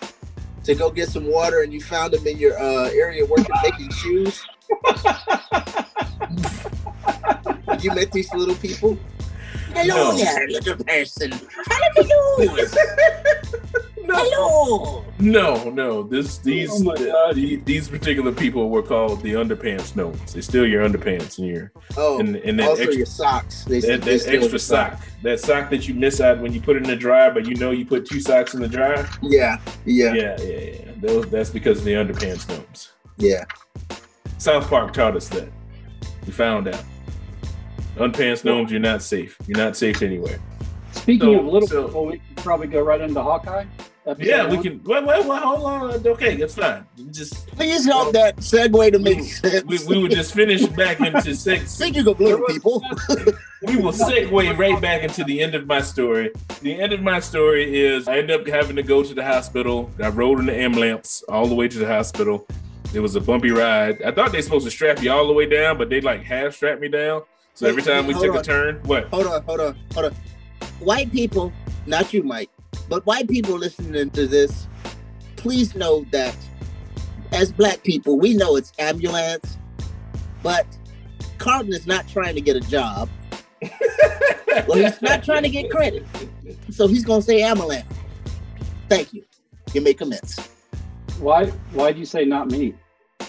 [0.63, 3.91] to go get some water and you found them in your uh, area working making
[3.91, 4.41] shoes?
[7.77, 8.97] When you met these little people?
[9.75, 10.17] Hello No.
[10.17, 11.31] there, little person.
[11.31, 12.67] How do you do?
[14.07, 15.05] No, Hello.
[15.19, 16.01] no, no.
[16.01, 17.33] This these Oh my
[17.65, 20.33] these particular people were called the underpants gnomes.
[20.33, 23.63] They steal your underpants and your Oh, and, and that also extra, your socks.
[23.65, 26.59] They, that, they that extra the sock, that sock that you miss out when you
[26.61, 29.07] put it in the dryer, but you know you put two socks in the dryer.
[29.21, 30.91] Yeah, yeah, Yeah, yeah, yeah.
[30.99, 32.93] Those, that's because of the underpants gnomes.
[33.17, 33.43] yeah.
[34.39, 35.49] South Park taught us that.
[36.25, 36.83] We found out.
[37.97, 39.37] Underpants gnomes, you're not safe.
[39.47, 40.39] You're not safe anywhere.
[40.91, 43.65] Speaking So- of little so- people, we could probably go right into Hawkeye.
[44.05, 44.63] Episode Yeah, we one?
[44.63, 44.81] can.
[44.85, 46.07] Well, well, well, hold on.
[46.07, 46.85] Okay, that's fine.
[47.11, 49.65] Just Please help that segue to make sense.
[49.65, 51.77] we, we will just finish back into I six.
[51.77, 52.81] think you can blame people.
[53.67, 56.29] We will segue right back into the end of my story.
[56.61, 59.91] The end of my story is I end up having to go to the hospital.
[60.01, 62.47] I rode in the ambulance all the way to the hospital.
[62.93, 64.01] It was a bumpy ride.
[64.03, 66.21] I thought they were supposed to strap you all the way down, but they like
[66.23, 67.23] half strapped me down.
[67.57, 69.07] So every Wait, time we hold took a turn, what?
[69.07, 70.15] Hold on, hold on, hold on.
[70.77, 71.51] White people,
[71.87, 72.51] not you, Mike,
[72.87, 74.67] but white people listening to this,
[75.37, 76.35] please know that
[77.31, 79.57] as black people, we know it's ambulance,
[80.43, 80.67] but
[81.39, 83.09] Carlton is not trying to get a job.
[84.67, 86.03] Well, he's not trying to get credit.
[86.71, 87.85] So he's gonna say ambulance.
[88.89, 89.23] Thank you.
[89.71, 90.39] You may commence.
[91.19, 91.45] Why?
[91.73, 92.73] Why'd you say not me?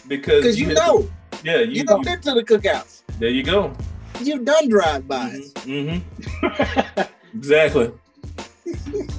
[0.06, 1.06] because Because you know,
[1.44, 3.02] yeah, you, you done been to the cookouts.
[3.18, 3.76] there you go.
[4.20, 5.52] You've done drive-bys.
[5.54, 7.02] Mm-hmm.
[7.34, 7.92] Exactly.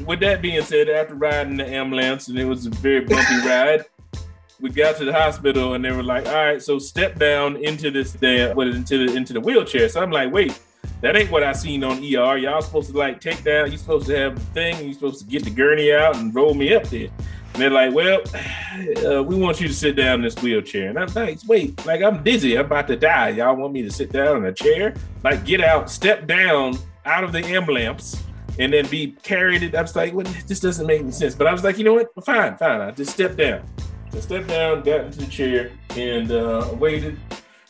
[0.05, 3.85] With that being said, after riding the ambulance and it was a very bumpy ride,
[4.59, 7.91] we got to the hospital and they were like, "All right, so step down into
[7.91, 10.59] this damn, what into the into the wheelchair." So I'm like, "Wait,
[11.01, 12.37] that ain't what I seen on ER.
[12.37, 13.71] Y'all supposed to like take down.
[13.71, 14.85] You supposed to have the thing.
[14.85, 17.09] You supposed to get the gurney out and roll me up there."
[17.59, 18.21] And they're like, "Well,
[19.05, 22.01] uh, we want you to sit down in this wheelchair." And I'm like, "Wait, like
[22.01, 22.57] I'm dizzy.
[22.57, 23.29] I'm about to die.
[23.29, 24.95] Y'all want me to sit down in a chair?
[25.25, 28.23] Like get out, step down out of the ambulance."
[28.57, 29.63] and then be carried.
[29.63, 29.73] It.
[29.73, 31.33] I was like, well, this doesn't make any sense.
[31.33, 32.11] But I was like, you know what?
[32.25, 32.81] Fine, fine.
[32.81, 33.63] I just stepped down.
[34.11, 37.17] I stepped down, got into the chair, and uh, waited.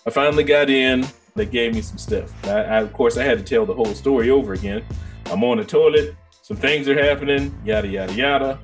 [0.07, 1.05] I finally got in.
[1.35, 2.33] They gave me some stuff.
[2.47, 4.83] I, I, of course, I had to tell the whole story over again.
[5.27, 6.15] I'm on the toilet.
[6.41, 7.55] Some things are happening.
[7.63, 8.59] Yada yada yada.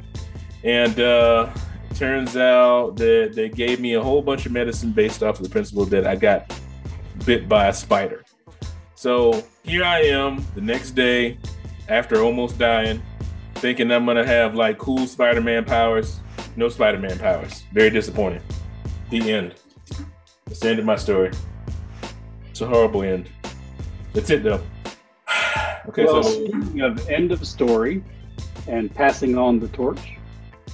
[0.65, 1.53] And uh,
[1.93, 5.49] turns out that they gave me a whole bunch of medicine based off of the
[5.49, 6.51] principle that I got
[7.23, 8.25] bit by a spider.
[8.95, 11.37] So here I am the next day
[11.87, 13.01] after almost dying,
[13.55, 16.19] thinking I'm gonna have like cool Spider-Man powers.
[16.55, 17.63] No Spider-Man powers.
[17.71, 18.41] Very disappointing.
[19.11, 19.53] The end.
[20.45, 21.31] That's the end of my story.
[22.49, 23.29] It's a horrible end.
[24.13, 24.63] That's it though.
[25.89, 28.03] okay, well, so speaking of end of story
[28.67, 30.14] and passing on the torch,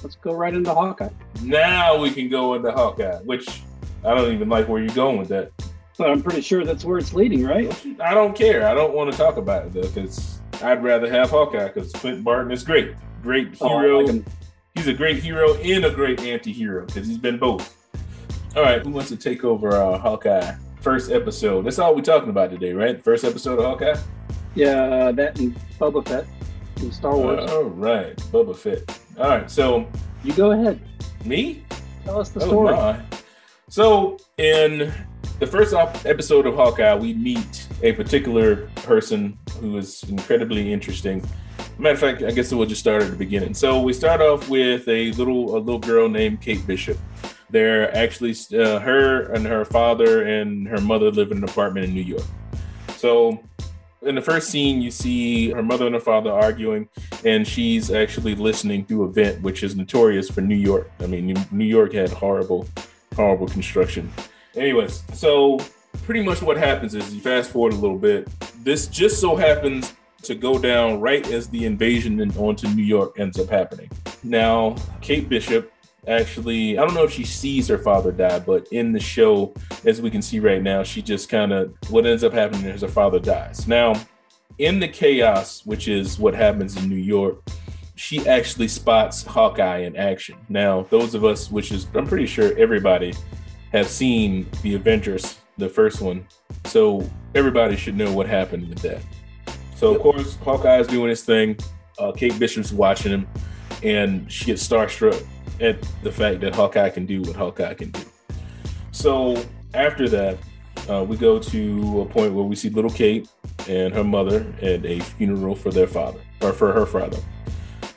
[0.02, 1.08] let's go right into Hawkeye.
[1.42, 3.62] now we can go into Hawkeye, which
[4.04, 5.52] I don't even like where you're going with that.
[5.98, 7.70] But I'm pretty sure that's where it's leading, right?
[8.00, 8.66] I don't care.
[8.66, 12.24] I don't want to talk about it though, because I'd rather have Hawkeye because Clint
[12.24, 12.94] Barton is great.
[13.22, 14.00] Great Oh, hero.
[14.00, 14.22] like
[14.74, 17.76] he's a great hero and a great anti-hero because he's been both.
[18.56, 20.54] All right, who wants to take over uh, Hawkeye?
[20.80, 21.64] First episode.
[21.66, 23.02] That's all we're talking about today, right?
[23.04, 23.96] First episode of Hawkeye.
[24.54, 26.26] Yeah, that and Boba Fett
[26.78, 27.50] in Star Wars.
[27.50, 28.98] all right, Boba Fett.
[29.18, 29.86] All right, so
[30.24, 30.80] you go ahead.
[31.24, 31.62] me.
[32.04, 32.74] Tell us the Oh, story.
[32.74, 33.00] my.
[33.68, 34.92] So in
[35.38, 41.22] the first episode of Hawkeye, we meet a particular person who is incredibly interesting.
[41.78, 43.54] Matter of fact, I guess we'll just start at the beginning.
[43.54, 46.98] So we start off with a little a little girl named Kate Bishop.
[47.50, 51.94] They're actually uh, her and her father and her mother live in an apartment in
[51.94, 52.24] New York.
[52.96, 53.42] So
[54.02, 56.88] in the first scene, you see her mother and her father arguing,
[57.24, 60.90] and she's actually listening through a vent, which is notorious for New York.
[61.00, 62.66] I mean, New- York had horrible,
[63.16, 64.12] horrible construction.
[64.56, 65.58] Anyways, so
[66.04, 68.28] pretty much what happens is you fast forward a little bit.
[68.62, 73.18] This just so happens to go down right as the invasion in- onto New York
[73.18, 73.88] ends up happening.
[74.22, 75.71] Now, Kate Bishop
[76.08, 80.00] actually, I don't know if she sees her father die, but in the show, as
[80.00, 82.88] we can see right now, she just kind of, what ends up happening is her
[82.88, 83.68] father dies.
[83.68, 83.94] Now,
[84.58, 87.42] in the chaos, which is what happens in New York,
[87.94, 90.36] she actually spots Hawkeye in action.
[90.48, 93.14] Now, those of us, which is, I'm pretty sure everybody
[93.72, 96.26] have seen the Avengers, the first one.
[96.66, 99.02] So everybody should know what happened with that.
[99.76, 101.56] So, of course, Hawkeye is doing his thing.
[101.98, 103.28] Uh, Kate Bishop's watching him,
[103.82, 105.24] and she gets starstruck
[105.60, 108.02] at the fact that Hawkeye can do what Hawkeye can do.
[108.90, 109.42] So,
[109.74, 110.38] after that,
[110.88, 113.28] uh, we go to a point where we see little Kate
[113.68, 117.18] and her mother at a funeral for their father, or for her father.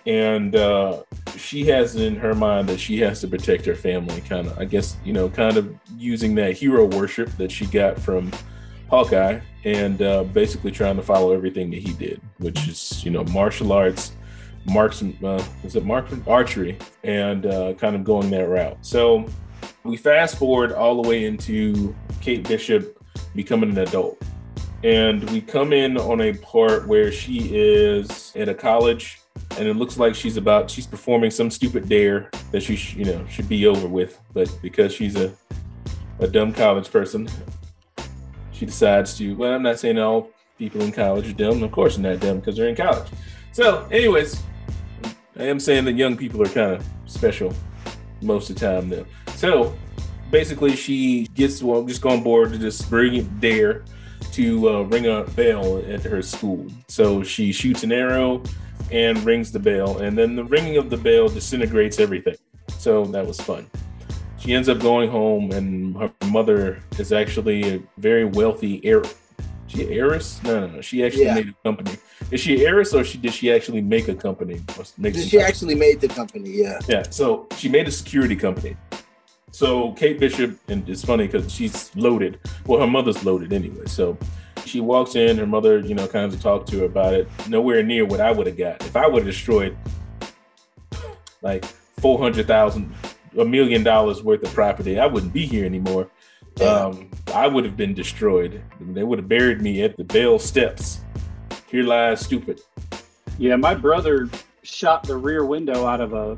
[0.06, 1.04] And uh,
[1.36, 4.66] she has in her mind that she has to protect her family, kind of, I
[4.66, 8.32] guess, you know, kind of using that hero worship that she got from
[8.90, 13.24] Hawkeye and uh, basically trying to follow everything that he did, which is, you know,
[13.26, 14.16] martial arts,
[14.66, 18.78] marks, uh, is it mark archery, and uh, kind of going that route.
[18.82, 19.26] So
[19.84, 23.02] we fast forward all the way into Kate Bishop
[23.36, 24.22] becoming an adult.
[24.84, 29.20] And we come in on a part where she is at a college
[29.58, 33.06] and it looks like she's about she's performing some stupid dare that she sh- you
[33.06, 35.34] know should be over with but because she's a
[36.20, 37.28] a dumb college person
[38.52, 41.98] she decides to well i'm not saying all people in college are dumb of course
[41.98, 43.08] they're not dumb because they're in college
[43.52, 44.42] so anyways
[45.38, 47.54] I am saying that young people are kind of special
[48.22, 49.06] most of the time now.
[49.36, 49.76] So
[50.32, 53.84] basically, she gets well, just on board to this brilliant dare
[54.32, 56.68] to uh, ring a bell at her school.
[56.88, 58.44] So she shoots an arrow
[58.92, 62.38] and rings the bell, and then the ringing of the bell disintegrates everything.
[62.78, 63.70] So that was fun.
[64.38, 69.04] She ends up going home, and her mother is actually a very wealthy heir.
[69.80, 70.42] An heiress?
[70.44, 70.82] No, no, no.
[70.82, 71.36] She actually Yeah.
[71.36, 71.92] made a company.
[72.32, 74.62] Is she an heiress, or she did she actually make a company?
[74.78, 76.50] Or Make She kind- actually made the company.
[76.52, 76.80] Yeah.
[76.88, 78.76] yeah, so she made a security company.
[79.52, 82.40] So Kate Bishop, and it's funny because she's loaded.
[82.66, 83.86] Well, her mother's loaded anyway.
[83.86, 84.18] So
[84.66, 87.28] she walks in, her mother, you know, kind of talked to her about it.
[87.48, 89.76] Nowhere near what I would have got if I would have destroyed
[91.42, 91.66] like
[92.00, 92.94] four hundred thousand,
[93.38, 95.00] a million dollars worth of property.
[95.00, 96.10] I wouldn't be here anymore.
[96.62, 98.62] Um, I would have been destroyed.
[98.80, 101.02] They would have buried me at the Bell Steps.
[101.68, 102.62] Here lies stupid.
[103.38, 104.30] Yeah, my brother
[104.64, 106.38] shot the rear window out of a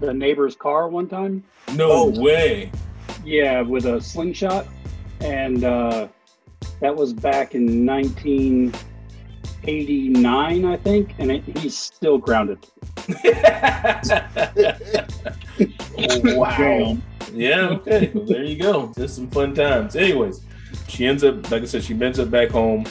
[0.00, 1.42] the neighbor's car one time.
[1.74, 2.20] No Oh.
[2.20, 2.70] way.
[3.24, 4.66] Yeah, with a slingshot,
[5.20, 6.08] and uh,
[6.80, 7.84] that was back in
[9.64, 12.58] 1989, I think, and it, he's still grounded.
[16.36, 16.96] wow.
[17.32, 18.10] Yeah, okay.
[18.14, 18.92] Well, there you go.
[18.96, 19.96] Just some fun times.
[19.96, 20.40] Anyways,
[20.88, 22.86] she ends up, like I said, she ends up back home.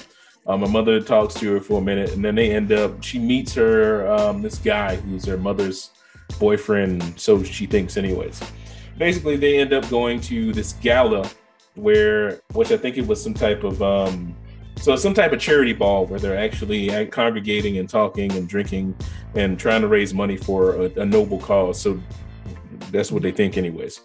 [0.48, 3.04] Um, her mother talks to her for a minute, and then they end up.
[3.04, 5.92] She meets her um, this guy who's her mother's
[6.40, 8.42] boyfriend, so she thinks, anyways.
[8.98, 11.30] Basically, they end up going to this gala
[11.76, 14.36] where, which I think it was some type of, um,
[14.78, 18.96] so it's some type of charity ball where they're actually congregating and talking and drinking
[19.36, 21.80] and trying to raise money for a, a noble cause.
[21.80, 22.00] So
[22.92, 24.02] that's what they think, anyways.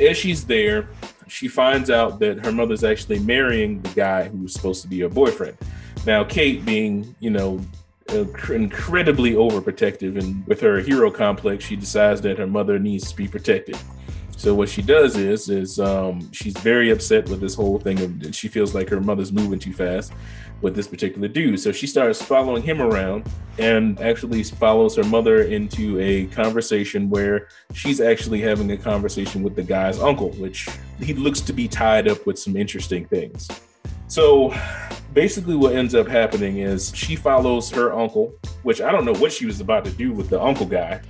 [0.00, 0.88] As she's there,
[1.28, 5.00] she finds out that her mother's actually marrying the guy who was supposed to be
[5.00, 5.56] her boyfriend.
[6.06, 7.60] Now, Kate, being you know
[8.08, 13.16] inc- incredibly overprotective and with her hero complex, she decides that her mother needs to
[13.16, 13.78] be protected.
[14.44, 18.34] So what she does is is um, she's very upset with this whole thing of
[18.34, 20.12] she feels like her mother's moving too fast
[20.60, 21.58] with this particular dude.
[21.60, 23.26] So she starts following him around
[23.58, 29.56] and actually follows her mother into a conversation where she's actually having a conversation with
[29.56, 30.68] the guy's uncle, which
[31.00, 33.48] he looks to be tied up with some interesting things.
[34.08, 34.52] So
[35.14, 39.32] basically, what ends up happening is she follows her uncle, which I don't know what
[39.32, 41.00] she was about to do with the uncle guy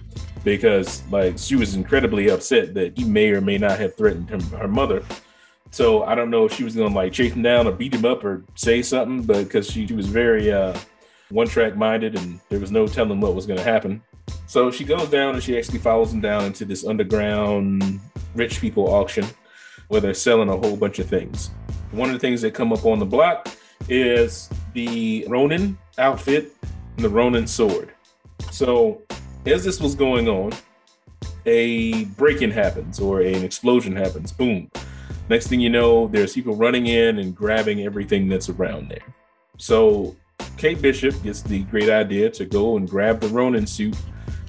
[0.44, 4.40] because like she was incredibly upset that he may or may not have threatened him,
[4.50, 5.02] her mother.
[5.70, 8.04] So I don't know if she was gonna like chase him down or beat him
[8.04, 10.78] up or say something, but because she, she was very uh,
[11.30, 14.00] one track minded and there was no telling what was gonna happen.
[14.46, 18.00] So she goes down and she actually follows him down into this underground
[18.35, 19.26] rich people auction
[19.88, 21.50] where they're selling a whole bunch of things.
[21.90, 23.48] One of the things that come up on the block
[23.88, 26.52] is the Ronin outfit
[26.96, 27.92] and the Ronin sword.
[28.50, 29.02] So
[29.46, 30.52] as this was going on,
[31.46, 34.33] a break-in happens or an explosion happens.
[34.33, 34.70] Boom.
[35.28, 39.14] Next thing you know, there's people running in and grabbing everything that's around there.
[39.57, 40.16] So
[40.57, 43.96] Kate Bishop gets the great idea to go and grab the Ronin suit,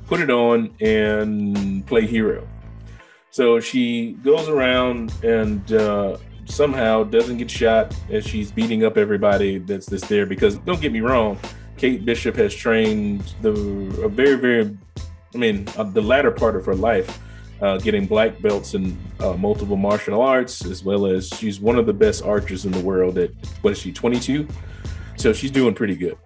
[0.08, 2.48] put it on, and play hero.
[3.32, 9.58] So she goes around and uh, somehow doesn't get shot as she's beating up everybody
[9.58, 10.26] that's that's there.
[10.26, 11.38] Because don't get me wrong,
[11.78, 13.52] Kate Bishop has trained the
[14.04, 14.78] a very very,
[15.34, 17.20] I mean, uh, the latter part of her life,
[17.62, 21.86] uh, getting black belts in uh, multiple martial arts, as well as she's one of
[21.86, 23.18] the best archers in the world.
[23.18, 24.48] At what is she, 22?
[25.18, 26.18] So she's doing pretty good.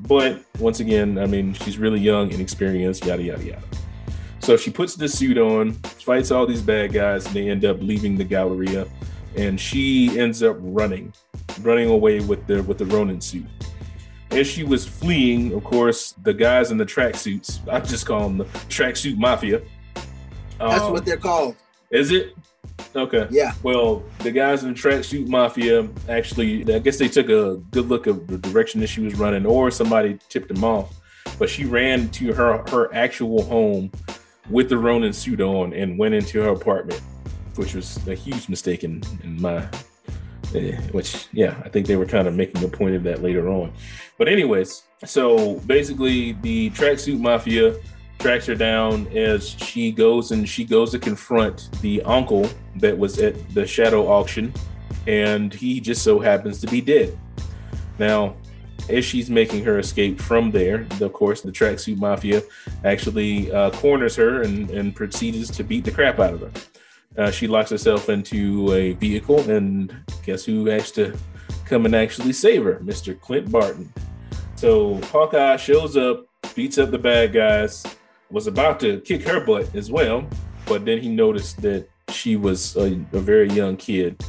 [0.00, 3.62] But once again, I mean, she's really young, and inexperienced, yada yada yada.
[4.40, 7.78] So she puts the suit on, fights all these bad guys, and they end up
[7.80, 8.86] leaving the Galleria,
[9.36, 11.12] and she ends up running,
[11.60, 13.46] running away with the with the Ronin suit.
[14.30, 18.38] As she was fleeing, of course, the guys in the tracksuits, I just call them
[18.38, 19.62] the tracksuit mafia.
[20.58, 21.56] That's Um, what they're called.
[21.90, 22.34] is it?
[22.94, 23.26] Okay.
[23.30, 23.52] Yeah.
[23.62, 28.06] Well, the guys in the tracksuit mafia actually, I guess they took a good look
[28.06, 30.94] at the direction that she was running, or somebody tipped them off.
[31.38, 33.90] But she ran to her her actual home
[34.50, 37.00] with the Ronin suit on and went into her apartment,
[37.56, 39.66] which was a huge mistake in, in my.
[40.92, 43.72] Which, yeah, I think they were kind of making a point of that later on.
[44.16, 47.76] But, anyways, so basically, the tracksuit mafia
[48.18, 53.18] tracks her down as she goes and she goes to confront the uncle that was
[53.20, 54.52] at the shadow auction
[55.06, 57.16] and he just so happens to be dead
[57.98, 58.34] now
[58.88, 62.42] as she's making her escape from there of course the tracksuit mafia
[62.84, 66.50] actually uh, corners her and, and proceeds to beat the crap out of her
[67.18, 69.94] uh, she locks herself into a vehicle and
[70.24, 71.16] guess who has to
[71.64, 73.92] come and actually save her mr clint barton
[74.54, 77.84] so hawkeye shows up beats up the bad guys
[78.30, 80.26] was about to kick her butt as well,
[80.66, 84.22] but then he noticed that she was a, a very young kid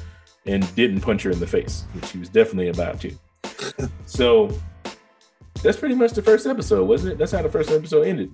[0.46, 3.90] and didn't punch her in the face, which he was definitely about to.
[4.06, 4.50] so
[5.62, 7.18] that's pretty much the first episode, wasn't it?
[7.18, 8.32] That's how the first episode ended.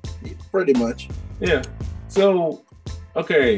[0.51, 1.09] Pretty much.
[1.39, 1.63] Yeah.
[2.07, 2.63] So,
[3.15, 3.57] okay,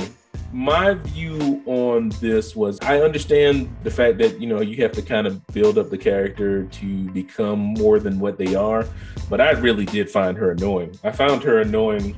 [0.53, 5.01] my view on this was I understand the fact that you know you have to
[5.01, 8.85] kind of build up the character to become more than what they are,
[9.29, 10.97] but I really did find her annoying.
[11.03, 12.17] I found her annoying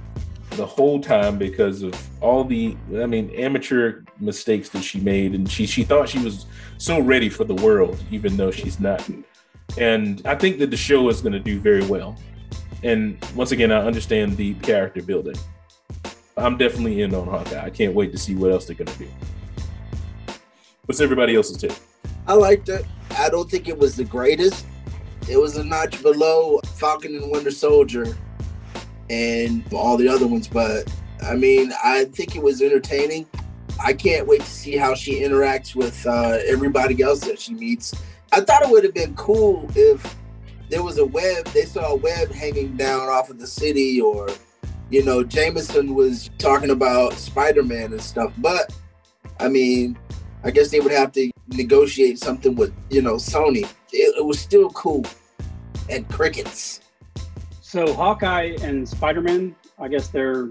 [0.51, 5.49] the whole time because of all the I mean amateur mistakes that she made and
[5.49, 6.45] she she thought she was
[6.77, 9.07] so ready for the world even though she's not.
[9.77, 12.17] And I think that the show is going to do very well.
[12.83, 15.35] And once again, I understand the character building.
[16.39, 17.63] I'm definitely in on Hawkeye.
[17.63, 19.07] I can't wait to see what else they're gonna do.
[20.85, 21.77] What's everybody else's take?
[22.27, 22.85] I liked it.
[23.11, 24.65] I don't think it was the greatest.
[25.29, 28.17] It was a notch below Falcon and Winter Soldier
[29.09, 33.27] and all the other ones, but I mean, I think it was entertaining.
[33.83, 37.93] I can't wait to see how she interacts with uh, everybody else that she meets.
[38.31, 40.15] I thought it would have been cool if
[40.69, 44.29] there was a web, they saw a web hanging down off of the city or
[44.89, 48.73] you know, Jameson was talking about Spider Man and stuff, but
[49.39, 49.97] I mean,
[50.43, 53.69] I guess they would have to negotiate something with, you know, Sony.
[53.91, 55.05] It, it was still cool.
[55.89, 56.81] And crickets.
[57.61, 60.49] So Hawkeye and Spider Man, I guess they're,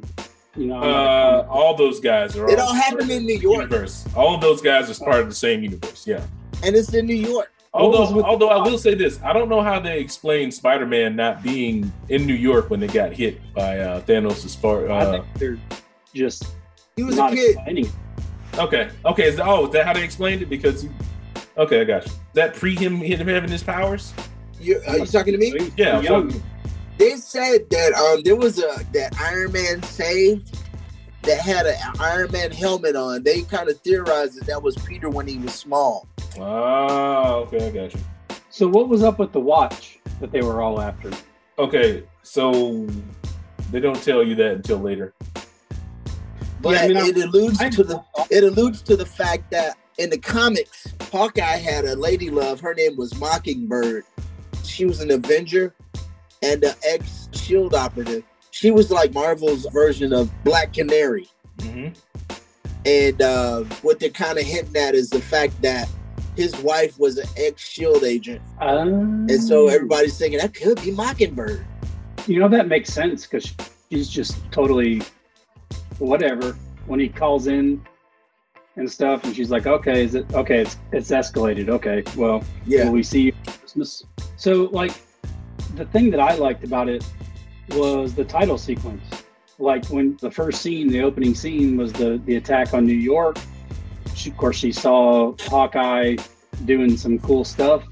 [0.56, 2.48] you know, uh, all those guys are.
[2.50, 3.62] It all happened in New York.
[3.62, 4.04] Universe.
[4.14, 6.06] All of those guys are part of the same universe.
[6.06, 6.24] Yeah.
[6.62, 7.52] And it's in New York.
[7.78, 11.92] Although, although I will say this, I don't know how they explain Spider-Man not being
[12.08, 14.90] in New York when they got hit by uh, Thanos' spark.
[14.90, 15.58] Uh, I think they're
[16.12, 16.44] just
[16.96, 17.56] he was a kid.
[18.58, 19.28] Okay, okay.
[19.28, 20.48] Is that, oh, is that how they explained it?
[20.50, 20.88] Because he,
[21.56, 22.10] okay, I got you.
[22.10, 24.12] Is that pre him him having his powers?
[24.60, 25.70] You are you talking to me?
[25.76, 26.00] Yeah.
[26.98, 30.58] They said that um there was a that Iron Man saved
[31.22, 33.22] that had an Iron Man helmet on.
[33.22, 36.08] They kind of theorized that that was Peter when he was small.
[36.40, 38.00] Oh, okay, I got you.
[38.50, 41.10] So what was up with the watch that they were all after?
[41.58, 42.86] Okay, so
[43.70, 45.14] they don't tell you that until later.
[46.60, 49.76] But yeah, I mean, it alludes I, to the it alludes to the fact that
[49.98, 52.60] in the comics, Hawkeye had a lady love.
[52.60, 54.04] Her name was Mockingbird.
[54.64, 55.74] She was an Avenger
[56.42, 58.24] and an ex Shield operative.
[58.50, 61.28] She was like Marvel's version of Black Canary.
[61.58, 61.88] Mm-hmm.
[62.84, 65.88] And uh, what they're kind of hinting at is the fact that
[66.38, 70.92] his wife was an ex Shield agent, um, and so everybody's thinking that could be
[70.92, 71.66] Mockingbird.
[72.28, 73.52] You know that makes sense because
[73.90, 75.02] she's just totally
[75.98, 77.84] whatever when he calls in
[78.76, 80.60] and stuff, and she's like, "Okay, is it okay?
[80.60, 81.68] It's it's escalated.
[81.68, 84.04] Okay, well, yeah, will we see you Christmas?"
[84.36, 84.92] So, like,
[85.74, 87.04] the thing that I liked about it
[87.70, 89.02] was the title sequence.
[89.58, 93.38] Like when the first scene, the opening scene, was the the attack on New York
[94.26, 96.16] of course, she saw Hawkeye
[96.64, 97.84] doing some cool stuff.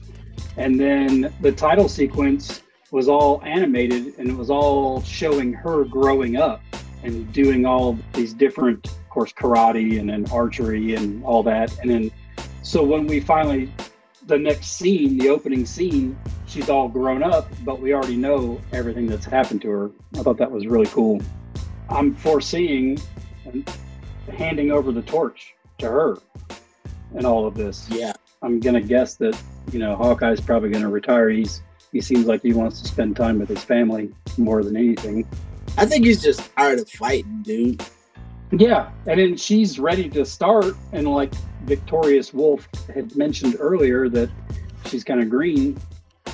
[0.56, 6.36] And then the title sequence was all animated and it was all showing her growing
[6.36, 6.62] up
[7.02, 11.76] and doing all these different, of course, karate and then archery and all that.
[11.80, 12.10] And then,
[12.62, 13.72] so when we finally,
[14.26, 19.06] the next scene, the opening scene, she's all grown up, but we already know everything
[19.06, 19.90] that's happened to her.
[20.14, 21.20] I thought that was really cool.
[21.88, 22.98] I'm foreseeing
[23.46, 23.64] um,
[24.32, 26.18] handing over the torch to her
[27.14, 27.88] and all of this.
[27.90, 28.12] Yeah.
[28.42, 29.40] I'm gonna guess that,
[29.72, 31.30] you know, Hawkeye's probably gonna retire.
[31.30, 31.62] He's
[31.92, 35.26] he seems like he wants to spend time with his family more than anything.
[35.78, 37.82] I think he's just tired of fighting, dude.
[38.52, 41.32] Yeah, and then she's ready to start, and like
[41.64, 44.30] Victorious Wolf had mentioned earlier, that
[44.86, 45.78] she's kind of green,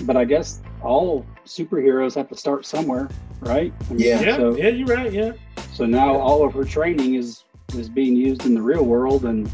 [0.02, 3.08] but I guess all superheroes have to start somewhere,
[3.40, 3.72] right?
[3.88, 5.12] I mean, yeah, yeah, so, yeah, you're right.
[5.12, 5.32] Yeah.
[5.72, 6.18] So now yeah.
[6.18, 7.44] all of her training is
[7.74, 9.50] is being used in the real world, and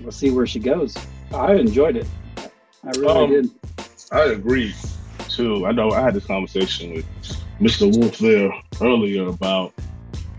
[0.00, 0.96] we'll see where she goes.
[1.32, 2.06] I enjoyed it.
[2.84, 3.50] I really um, did.
[4.12, 4.74] I agree
[5.28, 5.66] too.
[5.66, 7.06] I know I had this conversation with
[7.60, 7.94] Mr.
[7.96, 9.72] Wolf there earlier about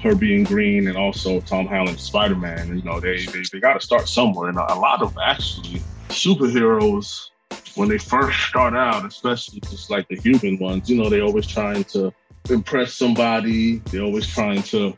[0.01, 2.75] her being green and also Tom Holland's Spider Man.
[2.75, 7.29] You know, they they, they got to start somewhere, and a lot of actually superheroes
[7.75, 11.45] when they first start out, especially just like the human ones, you know, they always
[11.45, 12.11] trying to
[12.49, 13.77] impress somebody.
[13.91, 14.97] They're always trying to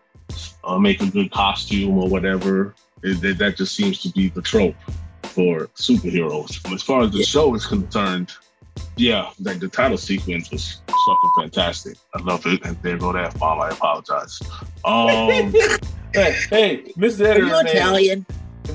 [0.63, 2.75] uh, make a good costume or whatever.
[3.03, 4.75] It, that just seems to be the trope
[5.23, 6.73] for superheroes.
[6.73, 8.33] As far as the show is concerned,
[8.97, 11.97] yeah, like the title sequence was fucking fantastic.
[12.13, 12.65] I love it.
[12.65, 13.61] And there go that bomb.
[13.61, 14.39] I apologize.
[14.85, 15.51] Um,
[16.13, 17.25] hey, hey, Mr.
[17.25, 18.25] Editor, Are you Italian?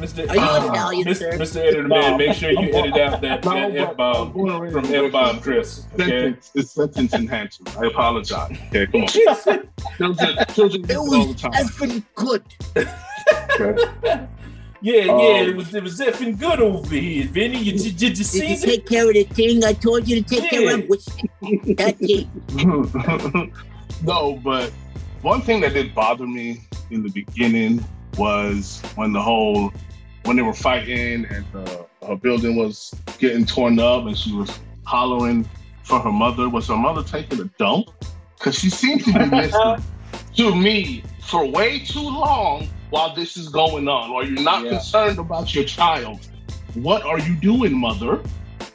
[0.00, 0.28] Mr.
[0.28, 1.16] Are you um, Italian, Mr.
[1.16, 1.32] sir?
[1.32, 1.56] Mr.
[1.56, 4.50] Editor Man, make sure you edit out that, No, that but F bomb I'm going
[4.50, 5.40] around from the F bomb.
[5.40, 5.86] Chris.
[5.94, 6.04] Okay.
[6.08, 7.76] Sentence, it's sentence enhancement.
[7.78, 8.56] I apologize.
[8.68, 9.08] Okay, come on.
[9.98, 11.52] Children, children It do all the was time.
[11.52, 12.42] effing good.
[12.76, 14.26] Okay.
[14.82, 17.58] Yeah, yeah, Um, it was it was effing good over here, Vinny.
[17.58, 18.60] You, did, did you Did you it?
[18.60, 20.84] take care of the thing I told you to take care of?
[20.90, 21.06] Which,
[21.74, 22.26] that's it.
[24.02, 24.70] no, but
[25.22, 27.82] one thing that did bother me in the beginning
[28.18, 29.72] was when the whole
[30.24, 34.50] when they were fighting and uh, her building was getting torn up and she was
[34.84, 35.48] hollering
[35.82, 36.48] for her mother.
[36.48, 37.90] Was her mother taking a dump?
[38.38, 39.82] Because she seems to be listening
[40.36, 44.10] to me for way too long while this is going on.
[44.12, 44.70] Are you're not Yeah.
[44.70, 46.26] concerned about your child.
[46.74, 48.22] What are you doing, mother?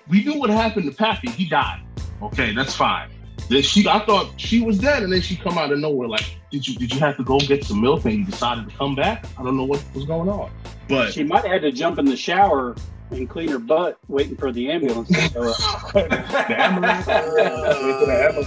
[0.08, 1.30] We knew what happened to Pappy.
[1.30, 1.82] He died.
[2.22, 3.10] Okay, that's fine.
[3.50, 6.36] Then she, I thought she was dead, and then she come out of nowhere like,
[6.52, 8.96] did you did you have to go get some milk and you decided to come
[8.96, 9.26] back?
[9.38, 10.52] I don't know what was going on,
[10.88, 12.76] but She might have had to jump in the shower
[13.12, 15.94] and clean her butt, waiting for the ambulance to show up.
[15.94, 17.08] the ambulance,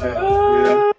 [0.03, 0.93] Uh,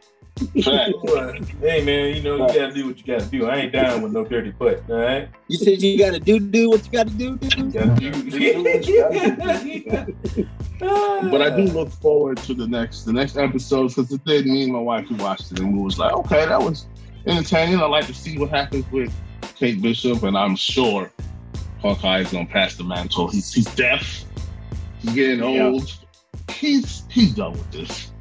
[0.64, 0.64] Fact.
[1.62, 3.46] hey man, you know you gotta do what you gotta do.
[3.46, 4.84] I ain't down with no dirty butt.
[4.90, 7.38] All right, You said you gotta do do what you gotta do.
[7.38, 7.72] do.
[7.72, 8.12] Gotta do.
[10.80, 14.64] But I do look forward to the next the next episodes because it did me
[14.64, 16.88] and my wife who watched it and we was like, okay, that was
[17.28, 17.80] entertaining.
[17.80, 19.14] I like to see what happens with
[19.56, 21.12] Kate Bishop, and I'm sure
[21.80, 23.28] Hawkeye is gonna pass the mantle.
[23.30, 24.26] He's he's deaf.
[25.02, 25.66] He's getting Yeah.
[25.68, 25.94] old.
[26.50, 28.12] He's he's done with this.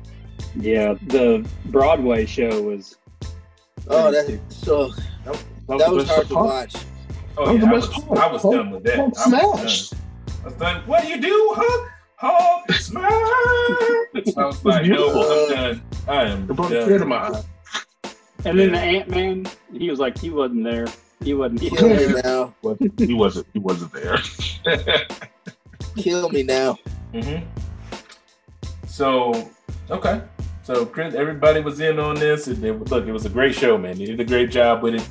[0.57, 2.96] Yeah, the Broadway show was.
[3.88, 4.88] Oh, that so
[5.68, 6.74] that was hard to watch.
[7.36, 8.18] Oh, That was yeah, the I was, part.
[8.18, 8.94] I was done with that.
[8.94, 9.59] I Hulk was done.
[9.66, 9.92] smash.
[10.42, 10.82] I was done.
[10.86, 11.88] What do you do, Hulk?
[12.16, 13.11] Hulk smash!
[14.36, 15.09] I was like, no,
[15.48, 15.82] I'm done.
[16.07, 17.42] I am It brought a tear to my eye.
[18.44, 20.86] And then the Ant Man, he was like, he wasn't there.
[21.22, 21.61] He wasn't.
[21.62, 22.55] Kill me now.
[22.98, 24.18] He wasn't he wasn't there.
[25.96, 26.78] Kill me now.
[27.14, 27.38] hmm
[28.86, 29.48] So,
[29.90, 30.22] okay.
[30.62, 32.46] So, Chris, everybody was in on this.
[32.46, 33.98] And they, look, it was a great show, man.
[33.98, 35.08] They did a great job with it.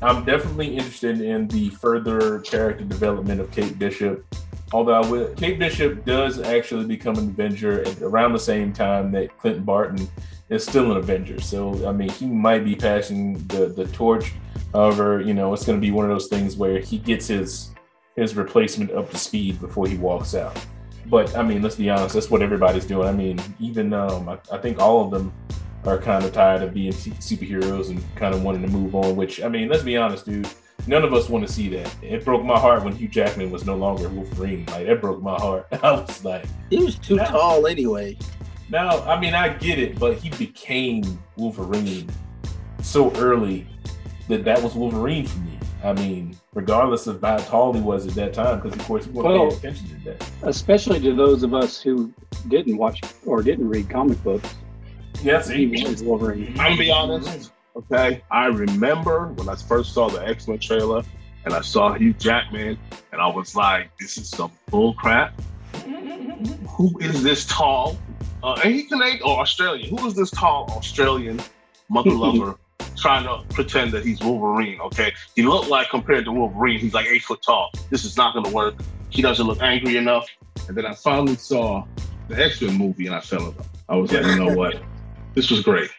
[0.00, 4.24] I'm definitely interested in the further character development of Kate Bishop.
[4.72, 9.36] Although I Kate Bishop does actually become an Avenger at around the same time that
[9.38, 10.08] Clinton Barton
[10.48, 11.40] is still an Avenger.
[11.40, 14.32] So, I mean, he might be passing the, the torch.
[14.72, 17.70] However, you know, it's going to be one of those things where he gets his
[18.16, 20.58] his replacement up to speed before he walks out.
[21.12, 23.06] But I mean, let's be honest, that's what everybody's doing.
[23.06, 25.30] I mean, even um, I, I think all of them
[25.84, 29.14] are kind of tired of being su- superheroes and kind of wanting to move on.
[29.14, 30.48] Which I mean, let's be honest, dude.
[30.86, 31.94] None of us want to see that.
[32.02, 34.64] It broke my heart when Hugh Jackman was no longer Wolverine.
[34.68, 35.66] Like that broke my heart.
[35.82, 38.16] I was like, He was too That- tall anyway.
[38.70, 41.02] now I mean, I get it, but he became
[41.36, 42.08] Wolverine
[42.80, 43.66] so early
[44.28, 45.58] that that was Wolverine for me.
[45.84, 49.12] I mean, regardless of how tall he was at that time, because of course we
[49.14, 50.30] weren't Well- paying attention to that.
[50.42, 52.12] Especially to those of us who
[52.48, 54.48] didn't watch or didn't read comic books.
[55.22, 56.48] Yes, He was Wolverine.
[56.58, 57.52] I'm gonna be honest.
[57.76, 61.02] Okay, I remember when I first saw the X Men trailer
[61.44, 62.76] and I saw Hugh Jackman,
[63.12, 65.40] and I was like, "This is some bull crap.
[66.76, 67.96] Who is this tall?
[68.42, 69.96] Uh, and he Canadian or Australian?
[69.96, 71.40] Who is this tall Australian
[71.88, 72.56] mother lover
[72.96, 74.80] trying to pretend that he's Wolverine?
[74.80, 77.70] Okay, he looked like compared to Wolverine, he's like eight foot tall.
[77.90, 78.74] This is not gonna work.
[79.10, 80.26] He doesn't look angry enough.
[80.68, 81.84] And then I finally saw
[82.28, 83.68] the X Men movie, and I fell in love.
[83.88, 84.80] I was like, you know what?
[85.34, 85.90] This was great.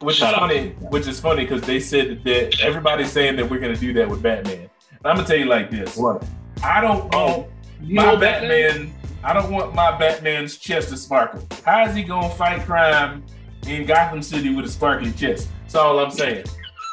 [0.00, 0.40] Which Shout is out.
[0.40, 0.70] funny.
[0.90, 4.22] Which is funny because they said that everybody's saying that we're gonna do that with
[4.22, 4.68] Batman.
[4.90, 6.24] And I'm gonna tell you like this: What?
[6.62, 7.48] I don't oh, want
[7.82, 8.92] You my know Batman.
[9.24, 11.46] I don't want my Batman's chest to sparkle.
[11.64, 13.24] How is he gonna fight crime
[13.68, 15.48] in Gotham City with a sparkly chest?
[15.72, 16.44] That's all I'm saying.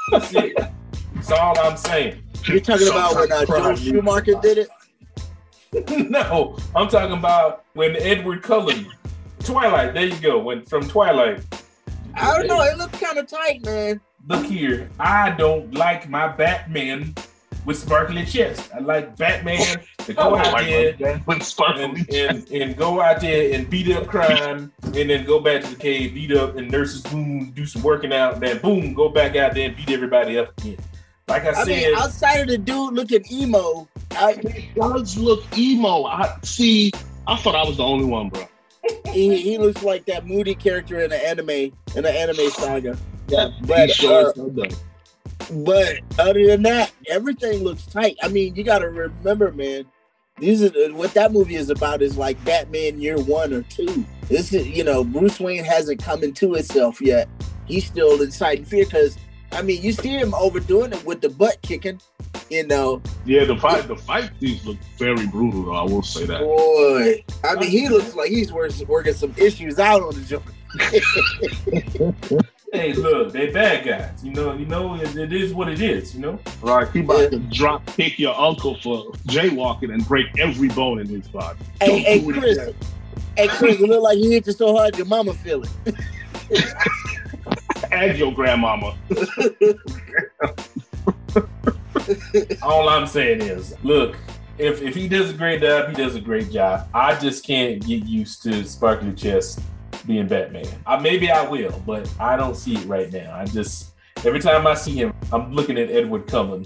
[0.09, 0.57] That's it.
[1.13, 2.23] That's all I'm saying.
[2.45, 4.69] You're talking about when uh, Joe Schumacher did
[5.73, 6.09] it.
[6.09, 8.89] no, I'm talking about when Edward Cullen,
[9.39, 9.93] Twilight.
[9.93, 10.39] There you go.
[10.39, 11.43] When from Twilight.
[12.15, 12.61] I don't know.
[12.61, 13.99] It looks kind of tight, man.
[14.29, 17.15] Look here, I don't like my Batman
[17.65, 18.69] with sparkly chest.
[18.73, 23.53] I like Batman to go out there with sparkly and, and, and go out there
[23.53, 27.03] and beat up crime and then go back to the cave, beat up and nurses
[27.11, 30.37] wound, do some working out, and then boom, go back out there and beat everybody
[30.37, 30.77] up again.
[31.27, 35.43] Like I I said, mean, outside of the dude looking emo, I, It does look
[35.57, 36.05] emo.
[36.05, 36.91] I see.
[37.27, 38.47] I thought I was the only one, bro.
[39.11, 41.71] he, he looks like that moody character in the anime in
[42.03, 42.97] the anime saga.
[43.27, 44.83] Yeah, But, he sure uh, as hell does.
[45.51, 48.17] But other than that, everything looks tight.
[48.21, 49.85] I mean, you got to remember, man.
[50.39, 52.01] These are what that movie is about.
[52.01, 54.05] Is like Batman Year One or Two.
[54.29, 57.27] This is you know Bruce Wayne hasn't come into itself yet.
[57.65, 59.17] He's still inciting fear because
[59.51, 61.99] I mean you see him overdoing it with the butt kicking.
[62.49, 65.73] You know, Yeah, the fight the fight scenes look very brutal though.
[65.73, 66.39] I will say that.
[66.39, 67.23] boy.
[67.43, 70.45] I mean, he looks like he's working, working some issues out on the joint.
[72.71, 74.23] Hey, look, they bad guys.
[74.23, 76.13] You know, you know, it, it is what it is.
[76.13, 76.39] You know.
[76.61, 81.07] Right, he about to drop kick your uncle for jaywalking and break every bone in
[81.07, 81.57] his body.
[81.81, 82.57] Hey, Don't hey, Chris.
[82.57, 82.75] again.
[83.35, 85.95] Hey, Chris, it look like you hit you so hard your mama feel it.
[87.91, 88.95] And your grandmama.
[92.61, 94.15] All I'm saying is, look,
[94.59, 96.87] if if he does a great job, he does a great job.
[96.93, 99.61] I just can't get used to Sparkly Chest
[100.05, 100.67] being Batman.
[100.85, 103.33] I, maybe I will, but I don't see it right now.
[103.35, 103.91] I just
[104.25, 106.65] every time I see him, I'm looking at Edward Cullen.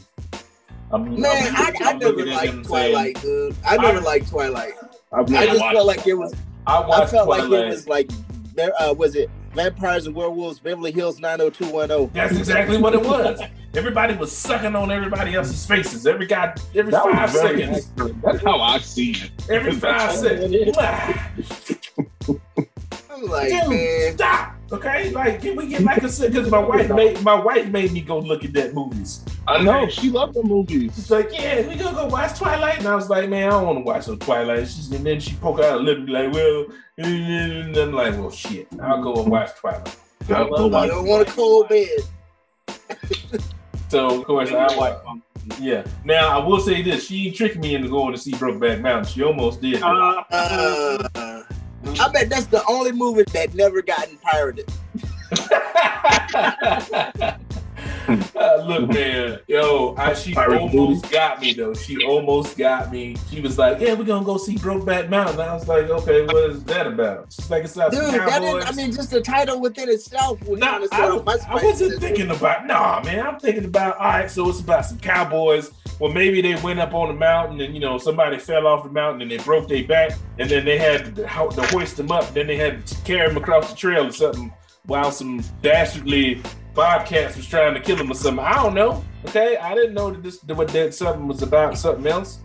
[0.91, 3.55] I'm, Man, I, I'm- I I'm never looking at him liked saying, Twilight, dude.
[3.65, 4.73] I never I- liked Twilight.
[5.11, 6.33] I've I just watched felt like it was.
[6.67, 7.65] I I watched felt like Twilight.
[7.67, 8.11] it was like,
[8.55, 12.09] there, uh, was it Vampires and Werewolves, Beverly Hills 90210.
[12.13, 13.39] That's exactly what it was.
[13.75, 16.05] Everybody was sucking on everybody else's faces.
[16.07, 17.89] Every guy, every That five seconds.
[17.97, 18.21] accurate.
[18.21, 19.31] That's how I see it.
[19.49, 20.77] Every five seconds.
[23.23, 24.55] I'm like, Dude, man, stop.
[24.71, 28.01] Okay, like can we get like a because my wife made my wife made me
[28.01, 29.23] go look at that movies.
[29.47, 30.93] I know she loved the movies.
[30.95, 33.67] She's like, yeah, we gonna go watch Twilight, and I was like, man, I don't
[33.67, 34.67] want to watch no Twilight.
[34.67, 36.65] She's, and then she poke out a lip, and be like, well,
[36.97, 39.95] and I'm like, well, shit, I'll go and watch Twilight.
[40.27, 41.89] Gotta go I watch don't want a cold bed.
[43.89, 45.03] So of course I watch.
[45.59, 45.85] Yeah.
[46.03, 49.05] Now I will say this: she tricked me into going to see Brokeback Mountain.
[49.13, 49.81] She almost did.
[49.81, 50.23] though.
[50.31, 51.43] Uh,
[51.85, 54.69] I bet that's the only movie that never gotten pirated.
[58.07, 61.73] Uh, look, man, yo, I, she Pirate almost got me though.
[61.73, 63.15] She almost got me.
[63.29, 66.49] She was like, "Yeah, we're gonna go see Brokeback Mountain." I was like, "Okay, what
[66.49, 69.11] is that about?" She's like, "It's about Dude, some that cowboys." didn't, I mean, just
[69.11, 72.65] the title within itself would Nah, I, sort of my I wasn't thinking about.
[72.65, 73.97] Nah, man, I'm thinking about.
[73.97, 75.71] All right, so it's about some cowboys.
[75.99, 78.89] Well, maybe they went up on the mountain and you know somebody fell off the
[78.89, 82.33] mountain and they broke their back, and then they had to, to hoist them up.
[82.33, 84.51] Then they had to carry them across the trail or something,
[84.85, 86.41] while some dastardly
[86.73, 88.43] bobcats was trying to kill him or something.
[88.43, 89.03] I don't know.
[89.27, 92.39] Okay, I didn't know that this what that something was about something else.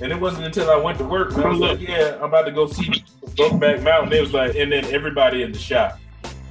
[0.00, 2.50] And it wasn't until I went to work I was like, "Yeah, I'm about to
[2.52, 3.04] go see
[3.36, 5.98] Brokeback Mountain." It was like, and then everybody in the shop.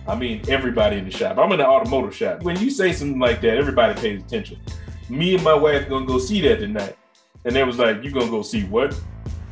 [0.08, 1.38] I mean, everybody in the shop.
[1.38, 2.44] I'm in the automotive shop.
[2.44, 4.60] When you say something like that, everybody pays attention.
[5.10, 6.96] Me and my wife gonna go see that tonight,
[7.46, 9.00] and they was like, "You gonna go see what?"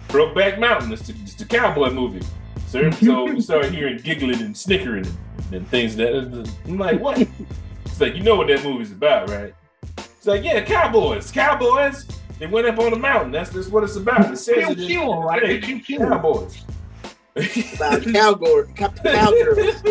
[0.09, 0.93] Brokeback Mountain.
[0.93, 2.25] It's the, it's the cowboy movie.
[2.67, 6.13] So, so we started hearing giggling and snickering and, and things that
[6.65, 7.27] I'm like, "What?"
[7.99, 9.53] It's like, you know what that movie's about, right?
[9.97, 12.07] It's like, yeah, cowboys, cowboys.
[12.39, 13.29] They went up on the mountain.
[13.29, 14.31] That's that's what it's about.
[14.31, 15.43] It says Pew, it in- pew, right?
[15.45, 15.97] Hey, Pew, pew.
[15.99, 16.63] Cowboys.
[17.35, 18.67] about cowgirl,
[19.03, 19.81] cowgirls.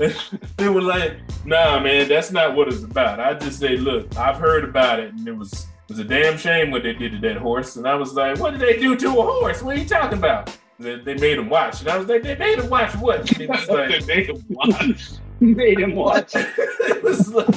[0.56, 3.20] they were like, nah, man, that's not what it's about.
[3.20, 6.36] I just say, look, I've heard about it, and it was it was a damn
[6.36, 7.76] shame what they did to that horse.
[7.76, 9.62] And I was like, what did they do to a horse?
[9.62, 10.56] What are you talking about?
[10.80, 13.30] They, they made him watch, and I was like, they made him watch what?
[13.30, 15.10] And It was like, They made him watch.
[15.42, 16.32] Made him watch.
[16.34, 17.48] it was like,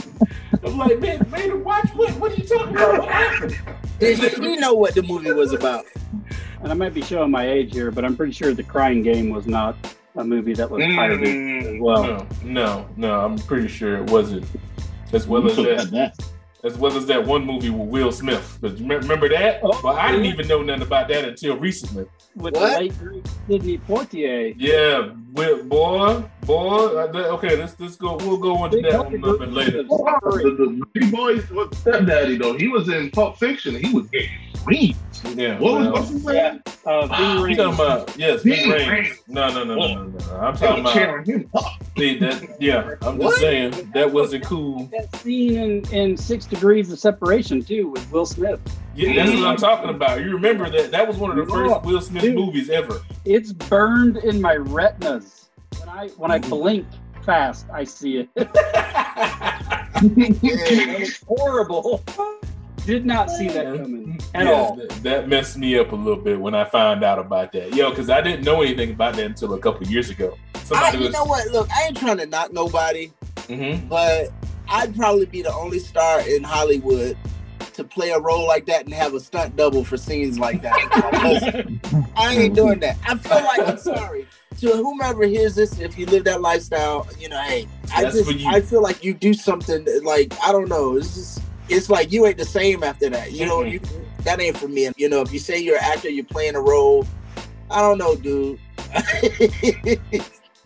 [0.64, 2.14] I'm like, man, made him watch what?
[2.14, 3.00] What are you talking about?
[3.00, 3.60] What happened?
[4.00, 5.84] Did she know what the movie was about?
[6.62, 9.32] And I might be showing my age here, but I'm pretty sure The Crying Game
[9.32, 9.76] was not
[10.16, 12.04] a movie that was pirated mm, as well.
[12.04, 13.20] No, no, no.
[13.20, 14.46] I'm pretty sure it wasn't.
[15.12, 16.16] As well as that,
[16.64, 18.57] as well as that one movie with Will Smith.
[18.61, 19.59] But you remember that?
[19.64, 22.05] Oh, well, I didn't even know nothing about that until recently.
[22.36, 22.74] With What?
[22.74, 24.55] the late great Sidney Poitier.
[24.57, 26.88] Yeah, Will, boy, boy.
[27.36, 28.16] Okay, let's let's go.
[28.18, 29.84] We'll go into Big that one a little bit later.
[29.84, 32.57] The, the big boys with stepdaddy though.
[32.57, 34.30] He was in Pulp Fiction and he was getting
[34.64, 34.95] green.
[35.36, 35.59] Yeah.
[35.59, 36.61] What was well, what's his name?
[36.86, 38.89] Uh, Ving you talking about yes, Big Big Rain.
[38.89, 39.13] Rain.
[39.28, 40.36] No, no, no, no, no, no.
[40.38, 41.65] I'm talking about him up.
[41.97, 42.57] see that.
[42.59, 44.86] Yeah, I'm just saying that wasn't cool.
[44.88, 48.59] that scene in, in Six Degrees of Separation too with Will Smith.
[48.95, 50.21] Yeah, that's what I'm talking about.
[50.21, 50.91] You remember that?
[50.91, 52.36] That was one of the first Will Smith Dude.
[52.36, 53.01] movies ever.
[53.26, 55.49] It's burned in my retinas.
[55.80, 56.86] When I when I blink
[57.24, 58.30] fast, I see it.
[60.03, 60.41] Yeah.
[60.41, 62.03] It's horrible.
[62.86, 64.03] Did not see that coming
[64.34, 64.76] at Yeah, all.
[64.76, 67.76] That, that messed me up a little bit when I found out about that.
[67.76, 70.38] Yo, because I didn't know anything about that until a couple years ago.
[70.56, 71.14] I, Somebody you was.
[71.14, 71.48] know what?
[71.52, 73.12] Look, I ain't trying to knock nobody,
[73.48, 73.88] Mhm.
[73.90, 74.32] but
[74.70, 77.18] I'd probably be the only star in Hollywood
[77.74, 80.78] to play a role like that and have a stunt double for scenes like that.
[82.16, 82.98] I ain't doing that.
[83.08, 84.28] I feel like I'm sorry
[84.60, 85.80] to whomever hears this.
[85.80, 88.48] If you live that lifestyle, you know, hey, I That's just you.
[88.50, 90.96] I feel like you do something like I don't know.
[90.98, 93.32] It's just it's like you ain't the same after that.
[93.32, 93.72] You know, Mhm.
[93.74, 93.80] you
[94.24, 94.89] that ain't for me.
[94.97, 97.05] You know, if you say you're an actor, you're playing a role.
[97.69, 98.59] I don't know, dude.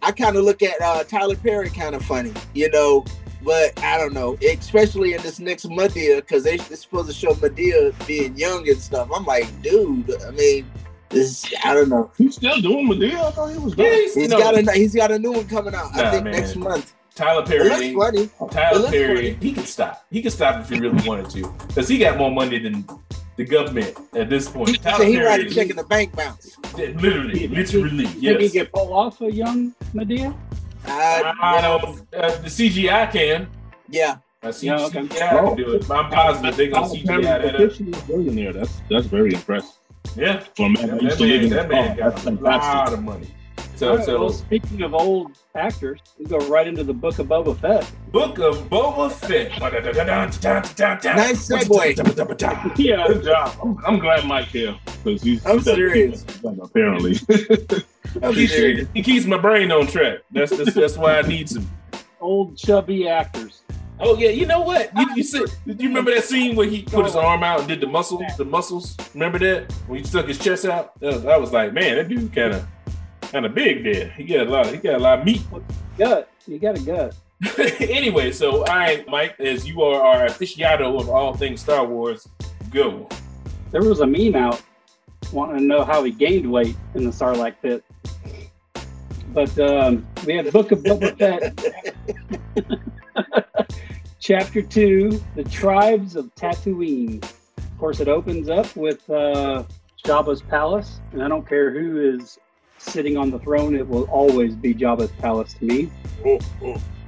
[0.04, 2.32] I kind of look at uh, Tyler Perry kind of funny.
[2.54, 3.06] You know,
[3.44, 7.34] but I don't know, especially in this next Madea, because they are supposed to show
[7.34, 9.10] Madea being young and stuff.
[9.14, 10.70] I'm like, dude, I mean,
[11.10, 12.12] this I don't know.
[12.18, 13.16] He's still doing Madea.
[13.16, 13.94] I thought he was Yeah, done.
[13.94, 15.96] he's, He's no, got a he's got a new one coming out.
[15.96, 16.34] I think man.
[16.34, 16.94] next month.
[17.16, 17.64] Tyler It Perry.
[17.70, 18.22] looks ain't- funny.
[18.24, 19.38] It Tyler looks Perry, funny.
[19.42, 20.06] he can stop.
[20.12, 22.86] He can stop if he really wanted to, because he got more money than
[23.38, 24.70] the government at this point.
[24.70, 26.58] He Tyler said he Perry, writing check in the bank bounce.
[26.76, 28.52] literally, literally, Think he yes.
[28.52, 30.36] could pull off a young Madea?
[30.86, 32.00] I, I don't.
[32.14, 33.48] Uh, the CGI can.
[33.90, 35.02] yeah, I see Yeah, okay.
[35.04, 35.90] CGI can do it.
[35.90, 37.62] I'm positive they're gonna Tyler CGI that up.
[37.62, 38.54] officially a billionaire.
[38.54, 39.72] That's that's very impressive
[40.16, 41.98] Yeah, for a man that, that used that to live man, in that the man
[41.98, 43.28] That's got a lot of money.
[43.82, 47.28] All So, right, well, speaking of old actors, we go right into the book of
[47.28, 47.90] Boba Fett.
[48.12, 49.52] Book of Boba Fett.
[49.60, 52.78] Nice segue.
[52.78, 53.56] Yeah, Good job.
[53.62, 55.46] I'm, I'm glad Mike here because he's.
[55.46, 56.26] I'm he does- serious.
[56.44, 57.16] Apparently.
[58.24, 58.88] I'm He, serious.
[58.94, 60.20] he keeps my brain on track.
[60.32, 61.70] That's that's, that's why I need some.
[62.20, 63.62] old chubby actors.
[64.00, 64.92] Oh yeah, you know what?
[64.96, 67.20] You, you see, did you remember that scene where he put his oh.
[67.22, 68.96] arm out and did the muscles, the muscles?
[69.14, 71.00] Remember that when he stuck his chest out?
[71.00, 72.68] That I was like, man, that dude kind of,
[73.32, 74.10] kind of big there.
[74.10, 74.68] He got a lot.
[74.68, 75.42] He got a lot of meat.
[75.98, 77.16] Gut, you got a gut.
[77.80, 82.28] anyway, so I, Mike, as you are our aficionado of all things Star Wars,
[82.72, 83.10] go.
[83.72, 84.62] There was a meme out
[85.32, 87.84] wanting to know how he gained weight in the Sarlacc pit.
[89.34, 91.60] But um, we had Book of Boba Fett,
[94.20, 97.24] Chapter 2, The Tribes of Tatooine.
[97.24, 99.64] Of course, it opens up with uh,
[100.04, 102.40] Jabba's palace, and I don't care who is
[102.88, 105.92] sitting on the throne, it will always be Jabba's palace to me.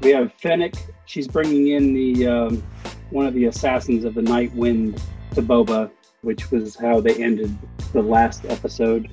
[0.01, 0.75] We have Fennec.
[1.05, 2.63] She's bringing in the um,
[3.09, 5.01] one of the assassins of the Night Wind
[5.33, 5.89] to Boba,
[6.21, 7.57] which was how they ended
[7.93, 9.09] the last episode.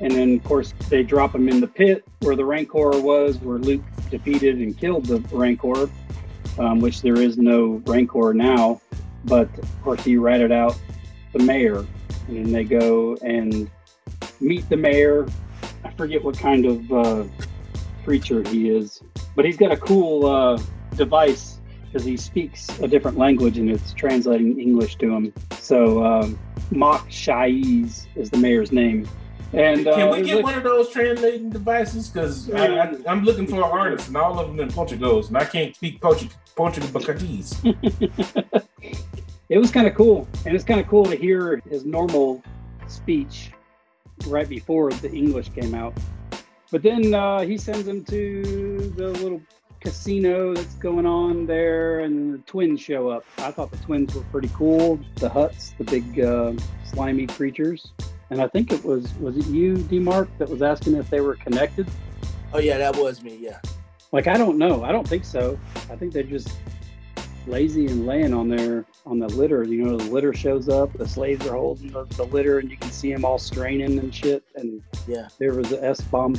[0.00, 3.58] And then, of course, they drop him in the pit where the Rancor was, where
[3.58, 5.90] Luke defeated and killed the Rancor,
[6.58, 8.80] um, which there is no Rancor now.
[9.24, 10.78] But of course, he ratted out
[11.32, 11.84] the mayor,
[12.28, 13.68] and then they go and
[14.40, 15.26] meet the mayor.
[15.84, 17.24] I forget what kind of uh,
[18.04, 19.02] creature he is,
[19.36, 20.60] but he's got a cool uh,
[20.96, 25.32] device because he speaks a different language and it's translating English to him.
[25.58, 26.38] So um,
[26.70, 29.08] Mock Shaiz is the mayor's name.
[29.52, 32.08] And uh, Can we get one of those translating devices?
[32.08, 35.38] Because I, I, I'm looking for an artist, and all of them in Portuguese, and
[35.38, 37.56] I can't speak Portu- Portuguese.
[39.48, 42.42] it was kind of cool, and it's kind of cool to hear his normal
[42.88, 43.52] speech
[44.26, 45.94] right before the English came out.
[46.70, 49.40] But then uh, he sends him to the little
[49.80, 53.24] casino that's going on there, and the twins show up.
[53.38, 54.98] I thought the twins were pretty cool.
[55.16, 56.52] The Hutts, the big uh,
[56.84, 57.92] slimy creatures,
[58.30, 61.36] and I think it was was it you, Demark, that was asking if they were
[61.36, 61.88] connected.
[62.52, 63.38] Oh yeah, that was me.
[63.40, 63.60] Yeah.
[64.12, 64.84] Like I don't know.
[64.84, 65.58] I don't think so.
[65.90, 66.50] I think they're just
[67.48, 69.62] lazy and laying on their on the litter.
[69.64, 70.92] You know, the litter shows up.
[70.92, 74.14] The slaves are holding the, the litter, and you can see them all straining and
[74.14, 74.42] shit.
[74.56, 75.28] And Yeah.
[75.38, 76.36] there was a S bomb.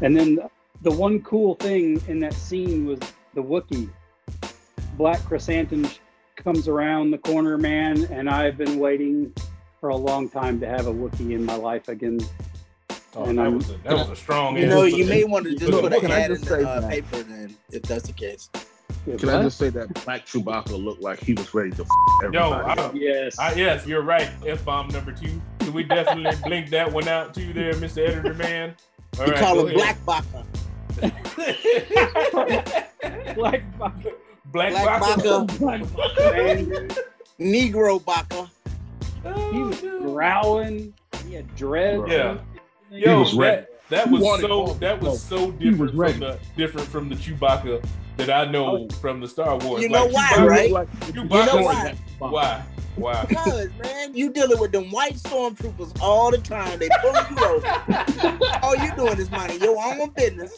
[0.00, 0.38] And then
[0.82, 2.98] the one cool thing in that scene was
[3.34, 3.88] the Wookiee.
[4.96, 5.98] Black Krrsantan
[6.36, 9.32] comes around the corner, man, and I've been waiting
[9.80, 12.18] for a long time to have a Wookiee in my life again.
[13.14, 14.56] Oh, And that I'm- was a, that was a strong.
[14.56, 16.80] You know, you may want to just Look, put a can ad in the uh,
[16.80, 16.90] that?
[16.90, 18.48] paper then, if that's the case.
[19.04, 22.52] Can I just say that Black Chewbacca looked like he was ready to f- Yo.
[22.52, 22.90] I.
[22.94, 23.36] Yes.
[23.38, 24.30] I, yes, you're right.
[24.46, 25.40] F bomb number two.
[25.58, 28.06] Can we definitely blink that one out too, there, Mr.
[28.08, 28.74] Editor Man?
[29.18, 30.44] All You right, call him Black Baka.
[31.02, 32.88] ahead.
[33.34, 33.94] Black Black,
[34.52, 35.46] Black Baka.
[35.58, 36.32] Baka.
[36.32, 36.90] man,
[37.40, 38.48] Negro Baka.
[39.24, 40.02] Oh, he was oh, dude.
[40.02, 40.94] growling.
[41.26, 42.02] He had dread.
[42.08, 42.38] Yeah.
[42.90, 43.66] He Yo, was ready.
[43.92, 47.08] That, that was so all- that was so he was different from the different from
[47.08, 47.84] the Chewbacca
[48.16, 48.94] that I know oh.
[48.96, 49.82] from the Star Wars.
[49.82, 50.70] You know Like, why, Chewbacca- right?
[50.70, 51.94] Like, Chewbacca You know why?
[52.18, 52.62] Why?
[52.96, 53.24] Why?
[53.28, 56.78] Because, man, you dealing with them white stormtroopers all the time.
[56.78, 58.58] They pulling you over.
[58.62, 60.54] all you doing is minding your own business.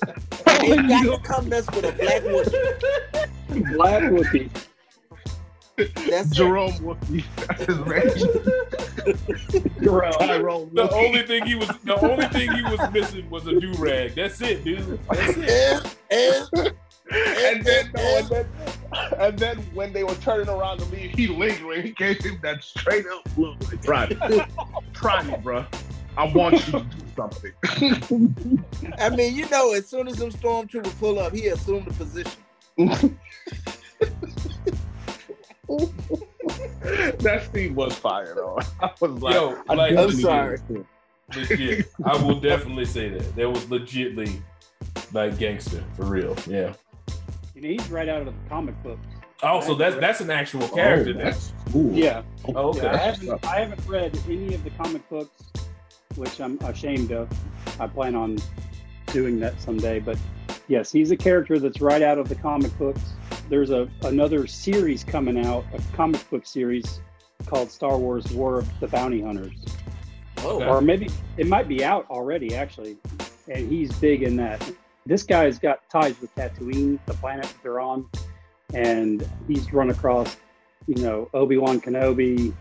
[0.61, 3.74] They got to come mess with a black woman.
[3.76, 4.51] Black Wookiee.
[5.76, 6.30] That's.
[6.30, 7.24] Jerome Wookie.
[7.36, 8.10] That's his name.
[9.82, 10.12] Jerome.
[10.12, 11.06] Tyrone The Wookie.
[11.06, 14.14] only thing he was the only thing he was missing was a do rag.
[14.14, 14.98] That's it, dude.
[15.10, 15.96] That's it.
[16.10, 16.70] Eh, eh,
[17.10, 18.46] and then, no, and then,
[19.18, 21.82] and then when they were turning around to leave, he lingering.
[21.82, 23.60] He gave him that straight up look.
[23.70, 24.16] Like, Try me,
[24.94, 25.66] try me, bro.
[26.16, 27.52] I want you to do something.
[28.98, 32.32] I mean, you know, as soon as them stormtroopers pull up, he assumed the position.
[37.18, 38.58] that scene was fire, though.
[38.80, 40.58] I was like, Yo, I like I'm sorry.
[41.34, 41.86] Legit.
[42.04, 43.36] I will definitely say that.
[43.36, 44.40] That was legitly
[45.12, 46.36] like gangster for real.
[46.46, 46.74] Yeah.
[47.08, 47.14] You
[47.56, 49.06] And he's right out of the comic books.
[49.42, 51.12] Oh, so that's that's an actual oh, character.
[51.14, 51.92] Oh, that's cool.
[51.92, 52.22] Yeah.
[52.54, 52.82] Oh, okay.
[52.82, 55.42] Yeah, I haven't, I haven't read any of the comic books,
[56.16, 57.28] which I'm ashamed of.
[57.78, 58.38] I plan on
[59.08, 59.98] doing that someday.
[59.98, 60.18] But
[60.68, 63.02] yes, he's a character that's right out of the comic books.
[63.49, 67.01] There's a another series coming out, a comic book series
[67.47, 69.64] called Star Wars: War of the Bounty Hunters,
[70.38, 70.66] Oh, Okay.
[70.66, 72.97] or maybe it might be out already actually.
[73.49, 74.66] And he's big in that.
[75.07, 78.07] This guy's got ties with Tatooine, the planet that they're on,
[78.72, 80.36] and he's run across,
[80.86, 82.55] you know, Obi Wan Kenobi,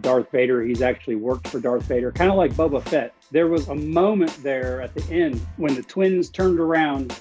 [0.00, 0.62] Darth Vader.
[0.62, 3.12] He's actually worked for Darth Vader, kind of like Boba Fett.
[3.30, 7.14] There was a moment there at the end when the twins turned around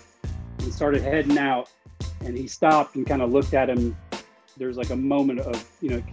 [0.59, 1.69] and started heading out,
[2.21, 3.95] and he stopped and kind of looked at him.
[4.57, 6.03] There's like a moment of, you know,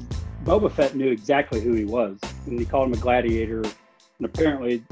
[0.45, 3.63] Boba Fett knew exactly who he was, and he called him a gladiator.
[3.63, 4.83] And apparently,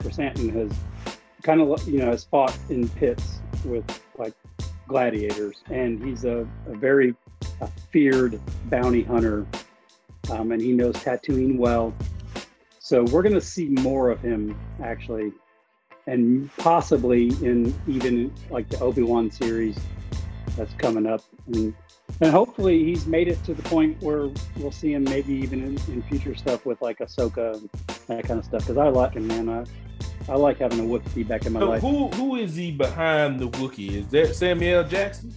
[0.00, 0.72] Krrsantan has
[1.42, 3.84] kind of, you know, has fought in pits with
[4.18, 4.34] like
[4.88, 7.14] gladiators, and he's a, a very
[7.60, 9.46] a feared bounty hunter,
[10.30, 11.94] um, and he knows Tatooine well.
[12.78, 15.32] So we're going to see more of him actually,
[16.06, 19.78] and possibly in even like the Obi Wan series
[20.56, 21.74] that's coming up, and
[22.20, 24.28] and hopefully he's made it to the point where
[24.58, 27.68] we'll see him maybe even in, in future stuff with like Ahsoka and
[28.06, 28.62] that kind of stuff.
[28.62, 29.48] Because I like him, man.
[29.48, 29.64] I
[30.28, 31.82] I like having a Wookiee back in my So life.
[31.82, 33.92] who who is he behind the Wookiee?
[34.02, 35.34] Is that Samuel Jackson?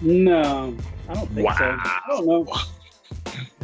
[0.00, 0.76] No,
[1.08, 1.64] I don't think so.
[1.64, 1.80] Wow.
[1.84, 2.46] I don't know.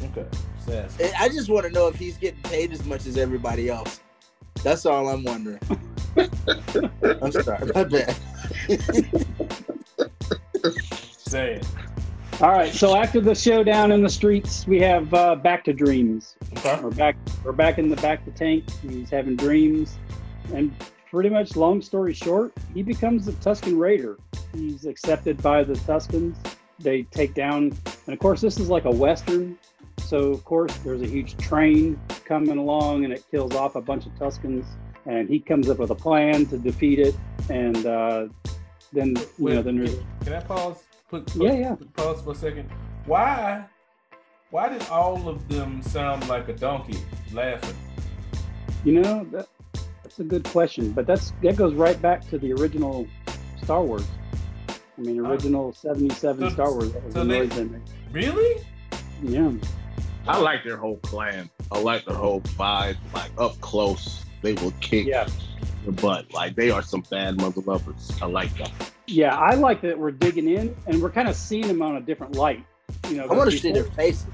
[0.04, 0.26] Okay.
[0.66, 0.96] Sass.
[1.18, 4.00] I just want to know if he's getting paid as much as everybody else.
[4.62, 5.60] That's all I'm wondering.
[7.22, 8.16] I'm sorry, my bad.
[11.30, 11.62] Saying.
[12.40, 16.34] All right, so after the showdown in the streets, we have uh, back to dreams.
[16.56, 16.80] Okay.
[16.82, 17.16] We're back.
[17.44, 18.64] We're back in the bacta tank.
[18.82, 19.96] He's having dreams,
[20.52, 20.74] and
[21.08, 24.18] pretty much, long story short, he becomes the Tusken Raider.
[24.52, 26.34] He's accepted by the Tuskens.
[26.80, 29.56] They take down, and of course, this is like a western.
[29.98, 34.04] So of course, there's a huge train coming along, and it kills off a bunch
[34.04, 34.66] of Tuskens.
[35.06, 37.14] And he comes up with a plan to defeat it.
[37.48, 38.26] And uh,
[38.92, 40.82] then, you Wait, know, then there's Can I pause?
[41.10, 41.76] Put, put, Yeah, yeah.
[41.96, 42.70] Pause for a second.
[43.04, 43.64] Why?
[44.50, 46.98] Why did all of them sound like a donkey
[47.32, 47.76] laughing?
[48.84, 49.48] You know, that,
[50.02, 53.08] that's a good question, but that's that goes right back to the original
[53.62, 54.06] Star Wars.
[54.68, 55.30] I mean, oh.
[55.30, 56.92] original '77 so- Star Wars.
[56.92, 57.82] That was so the they- noise they made.
[58.12, 58.64] Really?
[59.22, 59.52] Yeah,
[60.26, 61.50] I like their whole plan.
[61.72, 62.96] I like their whole vibe.
[63.12, 65.28] Like up close, they will kick yeah,
[65.84, 66.32] your butt.
[66.32, 68.12] Like they are some bad mother lovers.
[68.22, 68.89] I like that.
[69.10, 69.36] Yeah.
[69.36, 72.36] I like that we're digging in and we're kind of seeing them on a different
[72.36, 72.64] light.
[73.08, 74.26] You know, I want to see their faces.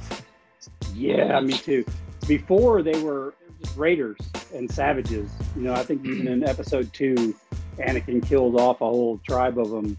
[0.95, 1.85] Yeah, me too.
[2.27, 4.19] Before they were just raiders
[4.55, 5.31] and savages.
[5.55, 7.35] You know, I think even in episode two,
[7.79, 9.97] Anakin killed off a whole tribe of them.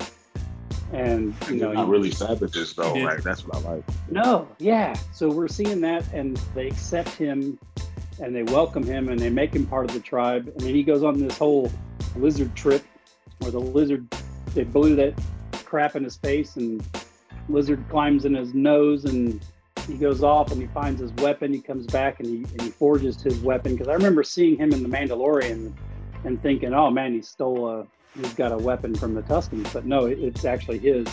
[0.94, 2.96] And you know, They're not he- really savages though.
[2.96, 3.06] Yeah.
[3.06, 3.84] Like that's what I like.
[4.10, 4.96] No, yeah.
[5.12, 7.60] So we're seeing that, and they accept him,
[8.22, 10.48] and they welcome him, and they make him part of the tribe.
[10.48, 11.72] And then he goes on this whole
[12.16, 12.86] lizard trip,
[13.40, 14.10] where the lizard
[14.58, 15.14] they blew that
[15.66, 16.84] crap in his face, and
[17.48, 19.40] lizard climbs in his nose, and
[19.88, 21.54] he goes off, and he finds his weapon.
[21.54, 23.74] He comes back, and he and he forges his weapon.
[23.74, 25.72] Because I remember seeing him in the Mandalorian,
[26.24, 27.88] and thinking, oh man, he stole a.
[28.20, 31.06] He's got a weapon from the Tuskens, but no, it, it's actually his.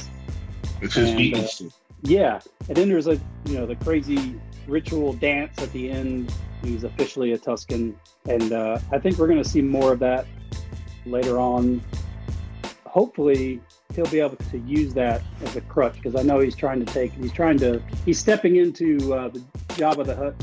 [0.81, 1.63] It's his And, beast.
[2.03, 6.33] Yeah, and then there's a you know the crazy ritual dance at the end.
[6.63, 7.95] He's officially a Tusken,
[8.27, 10.27] and uh, I think we're going to see more of that
[11.05, 11.83] later on.
[12.95, 13.61] Hopefully,
[13.97, 16.93] he'll be able to use that as a crutch because I know he's trying to
[16.93, 17.11] take.
[17.11, 17.83] He's trying to.
[18.05, 20.37] He's stepping into uh, the of the Hutt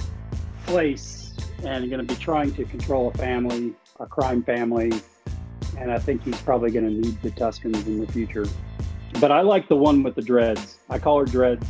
[0.65, 1.33] place
[1.63, 4.91] and going to be trying to control a family, a crime family,
[5.77, 8.45] and I think he's probably going to need the Tuskens in the future.
[9.21, 10.79] But I like the one with the dreads.
[10.89, 11.65] I call her dreads.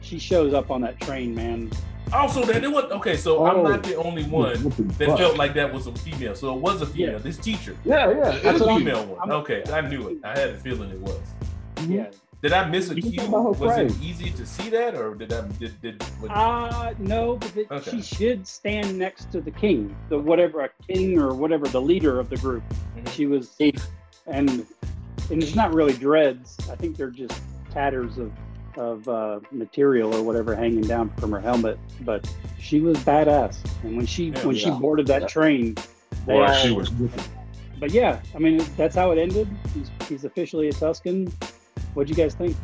[0.00, 1.72] She shows up on that train, man.
[2.14, 3.16] Also, that it was okay.
[3.16, 3.62] So I'm Oh.
[3.64, 4.62] not the only one
[4.98, 6.34] that felt like that was a female.
[6.34, 7.12] So it was a female.
[7.14, 7.18] Yeah.
[7.18, 8.34] This teacher, Yeah, yeah.
[8.34, 9.18] it That's was a what I'm- female one.
[9.30, 10.18] I'm- okay, I knew it.
[10.24, 11.18] I had a feeling it was.
[11.88, 12.06] Yeah.
[12.40, 13.16] Did I miss a cue?
[13.16, 16.04] got my Was it easy to see that, or did I did did?
[16.20, 17.90] was- Uh no, but it, Okay.
[17.90, 22.20] she should stand next to the king, the whatever a king or whatever the leader
[22.20, 22.62] of the group.
[22.96, 23.08] Mhm.
[23.10, 23.56] She was,
[24.26, 24.66] and
[25.30, 26.56] and it's not really dreads.
[26.70, 27.40] I think they're just
[27.72, 28.30] tatters of
[28.78, 31.78] of uh, material or whatever hanging down from her helmet.
[32.02, 35.28] But she was badass, and when she Yeah, when she boarded that Yeah.
[35.28, 35.74] train,
[36.26, 36.90] they Boy, all- she was.
[37.80, 39.48] But yeah, I mean that's how it ended.
[39.74, 41.32] He's, he's officially a Tusken.
[41.94, 42.56] What'd you guys think?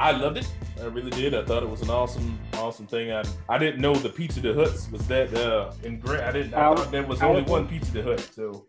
[0.00, 0.50] I loved it.
[0.80, 1.34] I really did.
[1.34, 3.12] I thought it was an awesome, awesome thing.
[3.12, 6.22] I I didn't know the Pizza the Hutts was that uh ingrained.
[6.22, 6.54] I didn't.
[6.54, 8.20] I Power- thought there was only one Pizza the Hut.
[8.34, 8.64] So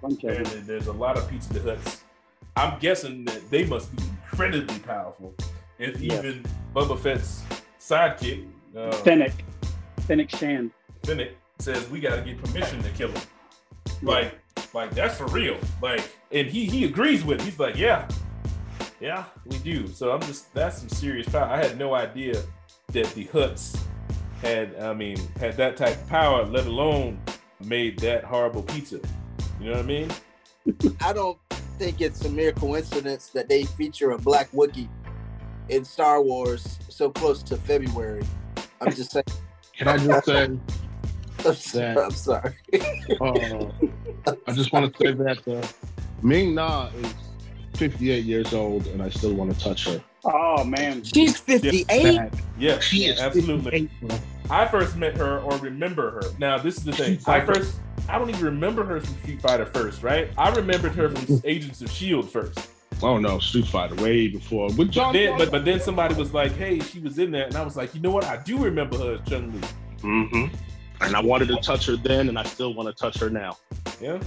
[0.00, 2.00] Bunch of apparently there's a lot of Pizza the Hutts.
[2.56, 5.34] I'm guessing that they must be incredibly powerful
[5.78, 6.18] if Yeah.
[6.18, 7.42] even Boba Fett's
[7.80, 9.32] sidekick, uh, Fennec,
[10.06, 10.70] Fennec Shand.
[11.04, 13.22] Fennec, says we got to get permission to kill him.
[14.02, 14.34] Like,
[14.74, 15.56] like that's for real.
[15.82, 17.40] Like, and he he agrees with.
[17.40, 17.44] It.
[17.44, 18.06] He's like, yeah,
[19.00, 19.86] yeah, we do.
[19.88, 21.44] So I'm just that's some serious power.
[21.44, 22.42] I had no idea
[22.88, 23.78] that the Hutts
[24.42, 27.20] had, I mean, had that type of power, let alone
[27.60, 29.00] made that horrible pizza.
[29.60, 30.10] You know what I mean?
[31.00, 31.38] I don't
[31.78, 34.88] think it's a mere coincidence that they feature a black Wookiee
[35.68, 38.24] in Star Wars so close to February.
[38.80, 39.24] I'm just saying.
[39.76, 41.96] Can I just say, I'm sorry.
[41.96, 42.54] I'm sorry.
[43.20, 45.66] uh, I just want to say that uh,
[46.22, 47.14] Ming Na is
[47.76, 50.02] 58 years old, and I still want to touch her.
[50.24, 51.86] Oh man, She's 58.
[51.86, 52.36] Bad.
[52.58, 53.88] Yeah, She is absolutely.
[54.02, 54.20] 58.
[54.50, 56.22] I first met her or remember her.
[56.38, 57.18] Now, this is the thing.
[57.26, 57.76] I first,
[58.08, 60.30] I don't even remember her from Street Fighter first, right?
[60.36, 62.60] I remembered her from Agents of Shield E
[63.00, 63.04] first.
[63.04, 64.68] Oh no, Street Fighter way before.
[64.70, 65.12] But John.
[65.12, 67.76] then, but, but then somebody was like, "Hey, she was in there," and I was
[67.76, 68.24] like, "You know what?
[68.24, 69.68] I do remember her as Chun Li."
[70.02, 70.46] hmm
[71.00, 73.56] And I wanted to touch her then, and I still want to touch her now.
[74.00, 74.20] Yeah,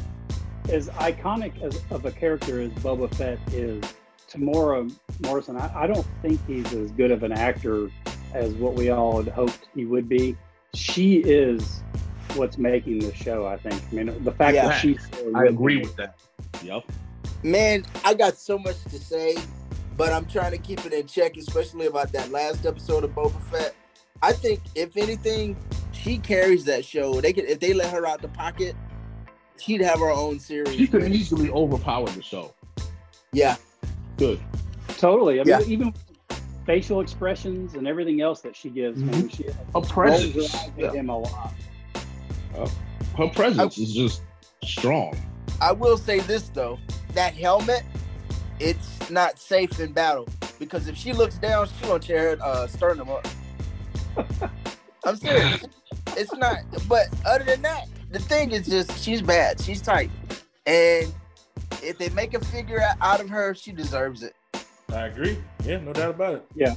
[0.69, 3.83] as iconic as of a character as Boba Fett is,
[4.29, 4.91] Temuera
[5.23, 7.89] Morrison, I, I don't think he's as good of an actor
[8.33, 10.37] as what we all had hoped he would be.
[10.73, 11.83] She is
[12.35, 13.45] what's making the show.
[13.45, 13.81] I think.
[13.91, 14.67] I mean, the fact Yeah.
[14.69, 15.05] that she's
[15.35, 16.15] I agree with that.
[16.63, 16.83] Yep.
[17.43, 19.37] Man, I got so much to say,
[19.97, 23.41] but I'm trying to keep it in check, especially about that last episode of Boba
[23.49, 23.75] Fett.
[24.21, 25.57] I think if anything,
[25.91, 27.19] she carries that show.
[27.19, 28.75] They could if they let her out the pocket,
[29.59, 30.75] she'd have her own series.
[30.75, 32.53] She could easily overpower the show.
[33.33, 33.55] Yeah,
[34.17, 34.39] Good.
[34.99, 35.39] Totally.
[35.39, 35.61] I mean, Yeah.
[35.61, 35.93] even
[36.63, 39.27] facial expressions and everything else that she gives, man, mm-hmm.
[39.29, 40.55] she Her presence.
[40.77, 40.91] Yeah.
[40.91, 41.53] him a lot.
[43.17, 44.21] Her presence is just
[44.63, 45.15] strong.
[45.59, 46.77] I will say this though,
[47.13, 47.83] that helmet,
[48.59, 50.27] it's not safe in battle
[50.59, 53.27] because if she looks down, she gonna tear her uh, sternum up.
[55.05, 55.63] I'm serious.
[56.17, 56.59] It's not.
[56.87, 59.59] But other than that, the thing is just she's bad.
[59.61, 60.11] She's tight,
[60.65, 61.11] and
[61.81, 64.35] if they make a figure out of her, she deserves it.
[64.93, 65.37] I agree.
[65.63, 66.45] Yeah, no doubt about it.
[66.53, 66.75] Yeah.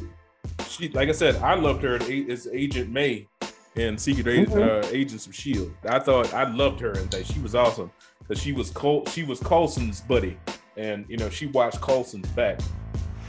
[0.68, 1.96] She, like I said, I loved her
[2.30, 3.26] as Agent May
[3.74, 4.84] in Secret A- Mhm.
[4.84, 5.72] uh, Agents of Shield.
[5.88, 7.90] I thought I loved her and that she was awesome
[8.26, 10.36] because she was Col- she was Coulson's buddy,
[10.76, 12.60] and you know she watched Coulson's back.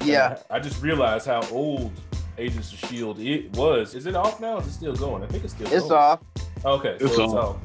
[0.03, 1.91] Yeah, I, I just realized how old
[2.37, 3.95] Agents of Shield it was.
[3.95, 4.57] Is it off now?
[4.57, 5.23] Is it still going?
[5.23, 5.67] I think it's still.
[5.71, 5.93] it's going.
[5.93, 6.19] off.
[6.63, 7.55] Okay, so It's it's, off.
[7.55, 7.57] off.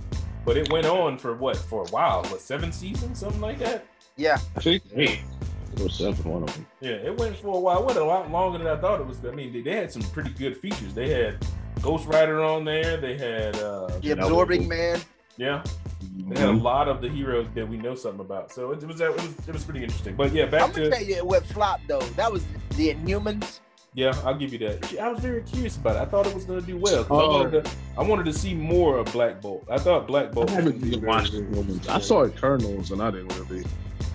[0.44, 1.56] But it went on for what?
[1.56, 2.22] For a while.
[2.24, 3.18] What seven seasons?
[3.18, 3.84] Something like that.
[4.16, 5.20] Yeah, I think eight
[5.80, 6.66] or seven, one of them.
[6.80, 7.80] Yeah, it went for a while.
[7.80, 9.24] It went a lot longer than I thought it was.
[9.24, 10.92] I mean, they, they had some pretty good features.
[10.94, 11.44] They had
[11.82, 12.96] Ghost Rider on there.
[12.96, 15.00] They had, uh, the absorbing man.
[15.36, 15.62] Yeah,
[16.28, 16.62] they had a mm-hmm.
[16.62, 18.52] lot of the heroes that we know something about.
[18.52, 20.16] So it, was it was it was pretty interesting.
[20.16, 22.00] But yeah, I'm back gonna to tell you what flopped though.
[22.00, 22.44] That was
[22.76, 23.60] the Inhumans.
[23.94, 24.98] yeah, I'll give you that.
[25.00, 26.00] I was very curious about it.
[26.00, 27.04] I thought it was going to do well.
[27.04, 27.38] 'cause I Oh.
[27.42, 29.64] wanted to I wanted to see more of Black Bolt.
[29.70, 30.50] I thought Black Bolt.
[30.50, 31.56] I was haven't gonna be watched very it.
[31.56, 31.90] interesting.
[31.90, 33.64] I saw Eternals and I didn't really.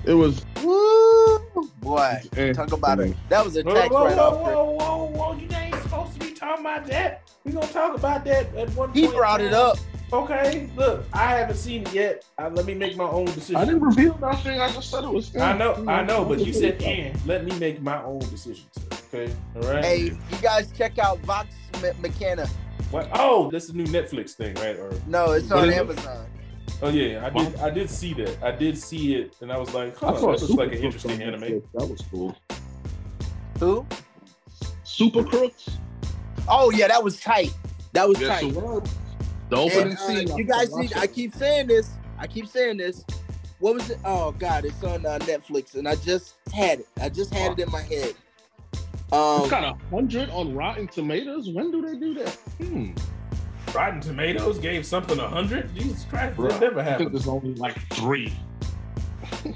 [0.05, 0.45] It was.
[0.63, 1.39] Woo,
[1.82, 2.22] boy.
[2.53, 3.16] Talk about it.
[3.30, 4.38] That was a Whoa, tax whoa, write whoa, off.
[4.39, 5.34] whoa, whoa, whoa!
[5.39, 7.22] You ain't supposed to be talking about that.
[7.43, 9.14] We gonna talk about that at one He point.
[9.14, 9.78] in brought it up.
[10.14, 12.26] Okay, look, I haven't seen it yet.
[12.38, 13.56] Uh, let me make my own decision.
[13.58, 14.60] I didn't reveal nothing.
[14.62, 15.36] I just said it was.
[15.36, 17.20] I know, I know, but you said and.
[17.26, 18.66] Let me make my own decision.
[18.72, 18.84] Sir.
[19.24, 19.84] Okay, all right.
[19.84, 21.47] Hey, you guys check out Vox
[21.82, 22.47] Me- Machina.
[22.91, 23.10] What?
[23.14, 24.76] Oh, that's the new Netflix thing, right?
[24.78, 26.26] Or No, it's on Amazon.
[26.26, 26.35] it?
[26.82, 26.82] Amazon.
[26.82, 27.55] oh yeah, I did.
[27.59, 28.38] I did see that.
[28.43, 30.80] I did see it, and I was like, huh, I that saw looks like an
[30.80, 31.61] interesting anime.
[31.73, 32.36] That was cool.
[33.59, 33.86] Who?
[34.84, 35.69] Super Crooks.
[36.47, 37.53] Oh yeah, that was tight.
[37.93, 38.51] That was Yes, tight.
[38.55, 38.89] it.
[39.49, 40.38] The opening And, uh, scene.
[40.38, 40.93] you guys need.
[40.97, 41.91] I keep saying this.
[42.19, 43.03] I keep saying this.
[43.59, 43.99] What was it?
[44.03, 46.88] Oh God, it's on uh, Netflix, and I just had it.
[46.99, 48.13] I just had it in my head.
[49.11, 51.49] Um, It's got a hundred on Rotten Tomatoes.
[51.49, 52.30] When do they do that?
[52.59, 52.91] Hmm.
[53.76, 55.73] Rotten Tomatoes gave something a hundred.
[55.76, 57.11] Jesus Christ, Bruh, that never I think happened.
[57.11, 58.34] there's only like three.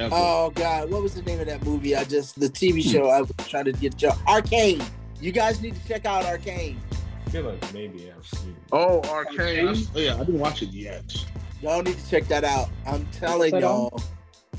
[0.00, 1.96] Oh God, what was the name of that movie?
[1.96, 2.88] I just the TV hmm.
[2.88, 4.12] show I was trying to get you.
[4.28, 4.80] Arcane.
[5.20, 6.80] You guys need to check out Arcane.
[7.26, 8.50] I feel like maybe I've seen.
[8.50, 8.56] it.
[8.70, 9.66] oh, Arcane.
[9.66, 11.12] Oh, yeah, I didn't watch it yet.
[11.60, 12.68] Y'all need to check that out.
[12.86, 14.00] I'm telling that y'all,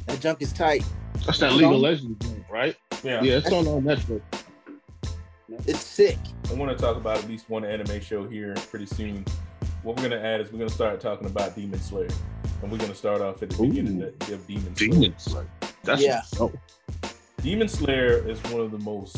[0.07, 0.83] that junk is tight.
[1.25, 1.79] That's that Hold League of.
[1.79, 2.75] Legends game, right?
[3.01, 4.21] Yeah, Yeah, it's on on Netflix.
[5.65, 6.17] It's sick.
[6.49, 9.25] I want to talk about at least one anime show here pretty soon.
[9.83, 12.09] What we're gonna add is we're gonna start talking about Demon Slayer,
[12.61, 13.67] and we're gonna start off at the Ooh.
[13.67, 14.91] beginning of, of Demon Slayer.
[14.91, 15.35] Demons.
[15.83, 16.21] That's Yeah.
[16.39, 16.51] Oh,
[17.41, 19.17] Demon Slayer is one of the most.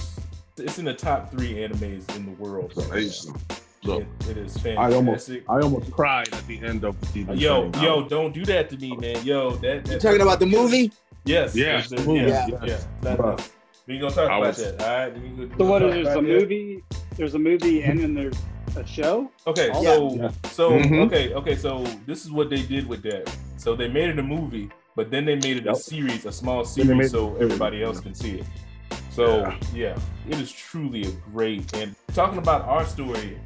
[0.58, 2.74] It's in the top three animes in the world.
[2.76, 3.36] it's amazing.
[3.84, 5.44] Look, It- it is I almost, fantastic.
[5.50, 7.84] I almost cried at the end of the Demon Yo, Slayer.
[7.84, 9.26] yo, don't do that to me, man.
[9.26, 9.78] Yo, that.
[9.88, 10.92] You that talking about the movie?
[11.26, 11.56] Yes.
[11.56, 12.62] Yeah, yes, the yes, movie, yeah, yes.
[12.66, 12.78] yeah.
[13.02, 13.50] That- Bruh.
[14.00, 14.82] That's We gonna talk I about was- that.
[14.82, 15.14] All right.
[15.22, 16.40] We gonna- So what we'll is there's a about that.
[16.42, 16.84] movie?
[17.18, 18.38] There's a movie and then there's
[18.76, 19.30] a show.
[19.48, 20.32] Okay, Oh, so yeah.
[20.50, 21.06] so Mhm.
[21.08, 23.30] okay, okay, so this is what they did with that.
[23.58, 26.64] So they made it a movie, but then they made it a series, a small
[26.64, 28.46] Then made series, so everybody else can see it.
[29.12, 29.56] So Yeah.
[29.76, 31.76] yeah, it is truly a great.
[31.76, 33.38] And talking about our story,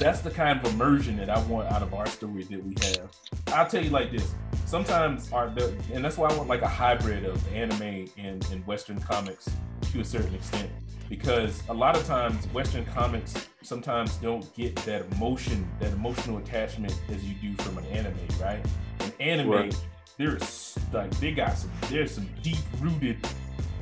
[0.00, 3.10] that's the kind of immersion that I want out of our story that we have.
[3.48, 4.34] I'll tell you like this.
[4.64, 8.66] Sometimes our the, and that's why I want like a hybrid of anime and, and
[8.66, 9.48] Western comics
[9.92, 10.70] to a certain extent.
[11.10, 16.98] Because a lot of times Western comics sometimes don't get that emotion, that emotional attachment
[17.10, 18.64] as you do from an anime, right?
[19.00, 19.76] An anime, Right.
[20.16, 23.18] there's like they got some there's some deep rooted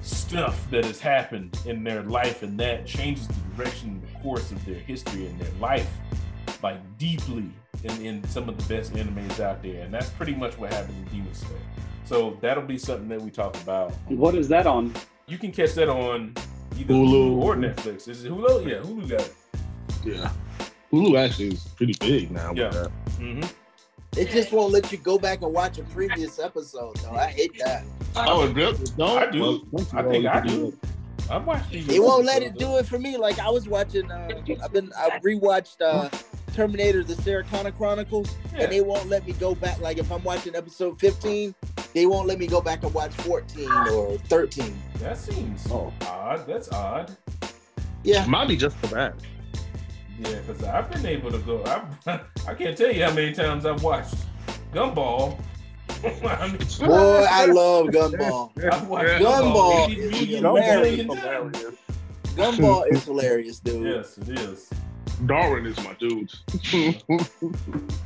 [0.01, 4.75] stuff that has happened in their life and that changes the direction course of their
[4.79, 5.89] history and their life
[6.63, 7.51] like deeply
[7.85, 10.97] in, in some of the best animes out there and that's pretty much what happened
[10.99, 11.61] in demon slayer
[12.05, 14.93] so that'll be something that we talk about What is that on?
[15.27, 16.35] you can catch that on
[16.79, 17.37] either Hulu.
[17.37, 19.35] hulu or netflix is it hulu yeah hulu got it
[20.05, 20.31] Yeah.
[20.93, 22.53] Hulu actually is pretty big now.
[22.55, 22.69] Yeah.
[22.69, 22.91] With that.
[23.19, 23.41] hmm
[24.17, 27.11] It just won't let you go back and watch a previous episode, though.
[27.13, 27.85] I hate that.
[28.17, 28.79] Oh, it really?
[28.97, 29.41] No, I do.
[29.43, 30.79] Well, once in I a while think I can do.
[31.31, 33.17] I've watched these It won't let it do it for me.
[33.17, 34.11] Like I was watching.
[34.11, 34.29] Uh,
[34.63, 34.93] I've been.
[34.97, 36.09] I rewatched uh,
[36.55, 38.63] Terminator: The Sarah Connor Chronicles, Yeah.
[38.65, 39.81] and they won't let me go back.
[39.81, 41.55] Like if I'm watching episode 15,
[41.95, 44.77] they won't let me go back and watch 14 or 13.
[45.01, 45.93] that seems Oh.
[46.03, 47.17] odd that's odd
[48.03, 48.25] Yeah.
[48.25, 49.15] It might be just for that.
[50.21, 51.63] Yeah, because I've been able to go.
[52.07, 54.15] I, I can't tell you how many times I've watched
[54.73, 55.39] Gumball.
[56.05, 58.51] I mean, Boy, I love Gumball.
[58.73, 61.07] I've watched Gumball Gumball is hilarious.
[61.07, 61.65] million times.
[62.37, 63.87] Gumball is hilarious, dude.
[63.87, 64.71] Yes, it is.
[65.27, 66.31] Darwin is my dude.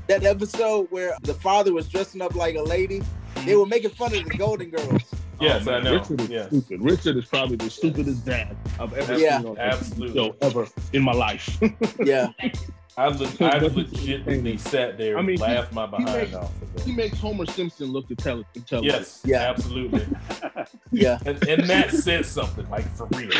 [0.08, 3.02] That episode where the father was dressing up like a lady,
[3.46, 5.02] they were making fun of the Golden Girls.
[5.40, 5.94] Yes, Oh, I know.
[5.98, 6.46] Richard is Yes.
[6.48, 6.82] stupid.
[6.82, 9.38] Richard is probably the stupidest dad I've ever Yeah.
[9.38, 10.14] seen on Absolutely.
[10.14, 11.58] show ever in my life.
[12.04, 12.28] Yeah.
[12.96, 16.50] I, le- I legitimately sat there I and mean, he- laughed my behind makes- off
[16.62, 18.70] of he makes Homer Simpson look intelligent.
[18.84, 19.38] Yes, Yeah.
[19.50, 20.06] absolutely.
[20.94, 21.18] Yeah.
[21.24, 23.30] And, and that says something, like for real.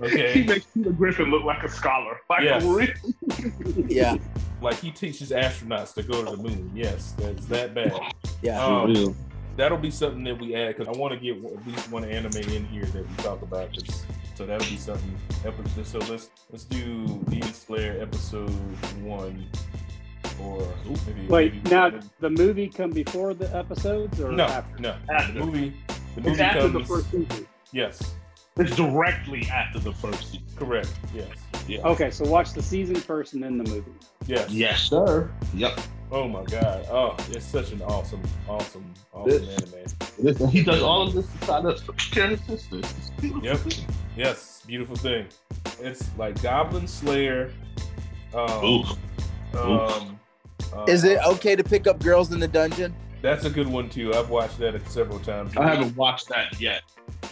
[0.00, 2.20] Okay, He Okay, makes Peter Griffin look like a scholar.
[2.30, 2.62] Like Yes.
[2.62, 4.16] a real Yeah.
[4.62, 6.70] like he teaches astronauts to go to the moon.
[6.74, 7.92] Yes, that's that bad.
[8.42, 8.64] Yeah.
[8.64, 9.16] Um, real.
[9.56, 12.36] that'll be something that we add because I want to get at least one anime
[12.36, 13.72] in here that we talk about.
[13.72, 14.04] 'cause-
[14.36, 15.16] so that would be something.
[15.44, 18.50] Episode, so let's let's do Demon Slayer episode
[19.02, 19.48] one,
[20.40, 20.66] or
[21.06, 24.78] maybe, Wait, maybe- now the movie come before the episodes or no, after?
[24.82, 25.32] no, After.
[25.32, 25.74] the movie.
[25.88, 27.46] The It's movie after the first season.
[27.72, 28.10] Yes, It's
[28.64, 30.46] directly after the first season.
[30.56, 30.90] correct.
[31.14, 31.28] Yes,
[31.84, 33.90] Okay, so watch the season first and then the movie.
[34.26, 34.50] yes.
[34.50, 35.30] Yes, sir.
[35.54, 35.80] Yep.
[36.12, 36.86] Oh my god.
[36.88, 39.72] Oh, it's such an awesome, awesome, awesome This- anime.
[40.18, 43.10] Listen, he does all of this to try to scare his sisters.
[43.42, 43.58] Yep.
[44.16, 45.26] Yes, beautiful thing.
[45.80, 47.52] It's like Goblin Slayer.
[48.32, 48.82] Um, Ooh.
[49.58, 50.18] um,
[50.74, 52.94] uh, Is it okay to pick up girls in the dungeon?
[53.22, 54.14] That's a good one too.
[54.14, 55.56] I've watched that several times.
[55.56, 56.82] I haven't watched that yet.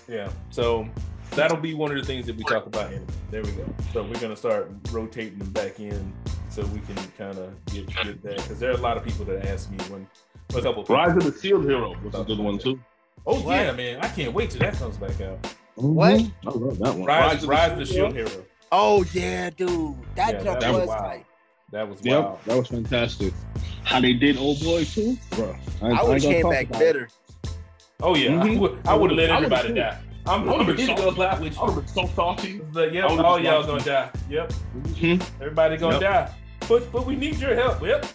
[0.08, 0.28] Yeah.
[0.50, 0.88] So
[1.36, 2.86] that'll be one of the things that we talk about.
[2.86, 3.04] Anyway.
[3.30, 3.64] There we go.
[3.92, 6.12] So we're gonna start rotating them back in
[6.50, 9.24] so we can kind of get get that because there are a lot of people
[9.26, 10.06] that ask me when
[10.50, 10.82] a couple.
[10.82, 12.78] People, Rise of the Shield Hero was a good one too.
[13.26, 13.56] oh What?
[13.56, 14.00] yeah, man!
[14.00, 15.46] I can't wait till that comes back out.
[15.76, 16.20] What?
[16.20, 16.32] Mhm.
[16.46, 17.04] I love that one.
[17.04, 18.30] Rise, Rise, of the Shield Hero.
[18.70, 19.96] Oh yeah, dude.
[20.14, 21.02] That Yeah, jump that was was wild.
[21.02, 21.26] tight.
[21.72, 22.38] That was Yep, wild.
[22.46, 23.32] that was fantastic.
[23.82, 25.56] How they did Old Boy too, bro.
[25.82, 27.08] I would have came back bitter.
[28.00, 28.58] Oh yeah, I Mhm.
[28.60, 28.78] would.
[28.86, 29.74] I would have let everybody too.
[29.74, 29.98] die.
[30.26, 31.74] I'm, I I'm would've ready to been so- lie with I would you.
[31.74, 32.60] have been so salty.
[32.72, 34.10] But yep, all y'all gonna die.
[34.30, 34.52] Yep,
[34.82, 35.22] Mhm.
[35.40, 36.02] everybody gonna Yep.
[36.02, 36.34] die.
[36.68, 37.82] But but we need your help.
[37.82, 38.06] Yep.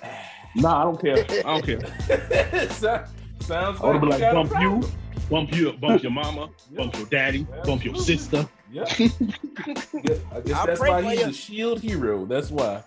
[0.56, 1.18] Nah, I don't care.
[1.46, 2.70] I don't care.
[2.72, 3.04] So-
[3.42, 4.90] Sounds I would like, have been like, bump you,
[5.30, 6.78] bump you, bump your mama, Yep.
[6.78, 8.48] bump your daddy, bump your sister.
[8.72, 8.88] Yep.
[9.00, 9.08] Yeah,
[10.32, 11.26] I guess I'll that's why he's you.
[11.28, 12.26] a shield hero.
[12.26, 12.84] That's why.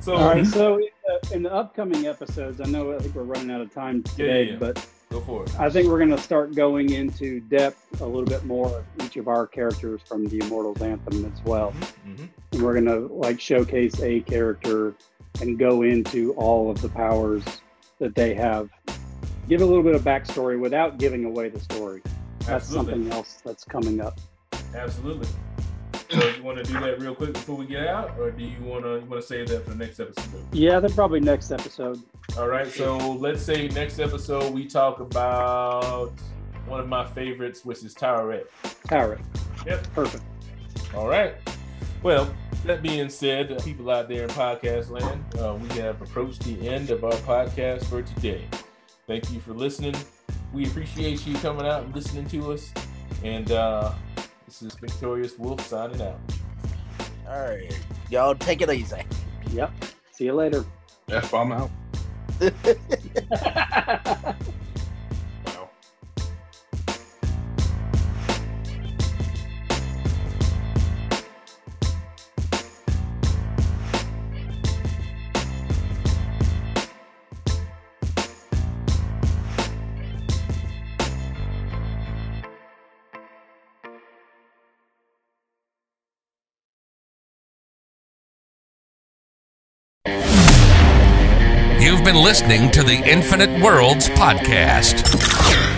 [0.00, 3.22] So All right, so in the, in the upcoming episodes, I know I think we're
[3.22, 4.58] running out of time Yeah, today, yeah, yeah.
[4.58, 5.60] but go for it.
[5.60, 9.16] I think we're going to start going into depth a little bit more of each
[9.16, 11.72] of our characters from the Immortals Anthem as well.
[12.06, 12.28] Mhm.
[12.52, 14.94] And we're going to like showcase a character
[15.40, 17.42] and go into all of the powers
[17.98, 18.70] that they have.
[19.48, 22.02] Give a little bit of backstory without giving away the story.
[22.40, 22.92] That's Absolutely.
[22.94, 24.18] something else that's coming up.
[24.74, 25.28] Absolutely.
[26.12, 28.62] So you want to do that real quick before we get out, or do you
[28.62, 30.44] want to you want to save that for the next episode?
[30.52, 32.02] Yeah, then probably next episode.
[32.36, 32.66] All right.
[32.66, 36.12] So let's say next episode we talk about
[36.66, 38.44] one of my favorites, which is Towerette.
[38.88, 39.18] Tower.
[39.66, 39.86] Yep.
[39.94, 40.24] Perfect.
[40.94, 41.34] All right.
[42.02, 42.34] Well,
[42.66, 46.68] that being said, uh, people out there in podcast land, uh, we have approached the
[46.68, 48.44] end of our podcast for today.
[49.06, 49.94] Thank you for listening.
[50.52, 52.70] We appreciate you coming out and listening to us.
[53.24, 53.92] And uh,
[54.52, 56.20] This is Victorious Wolf signing out.
[57.26, 57.72] All right,
[58.10, 59.00] y'all take it easy.
[59.50, 59.72] Yep.
[60.10, 60.62] See you later.
[61.08, 61.70] F I'm out.
[92.12, 95.00] been listening to the Infinite Worlds podcast.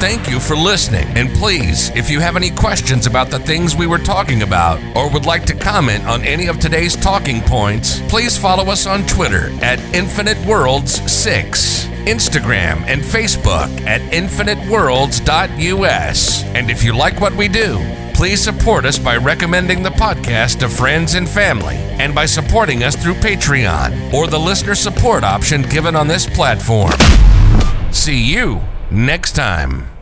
[0.00, 1.06] Thank you for listening.
[1.16, 5.08] And please, if you have any questions about the things we were talking about or
[5.12, 9.50] would like to comment on any of today's talking points, please follow us on Twitter
[9.62, 16.44] at Infinite Worlds 6, Instagram and Facebook at infiniteworlds.us.
[16.44, 17.78] And if you like what we do,
[18.14, 22.96] please support us by recommending the podcast to friends and family and by supporting us
[22.96, 26.92] through Patreon or the listener support option given on this platform.
[27.92, 28.60] See you
[28.90, 29.93] next time.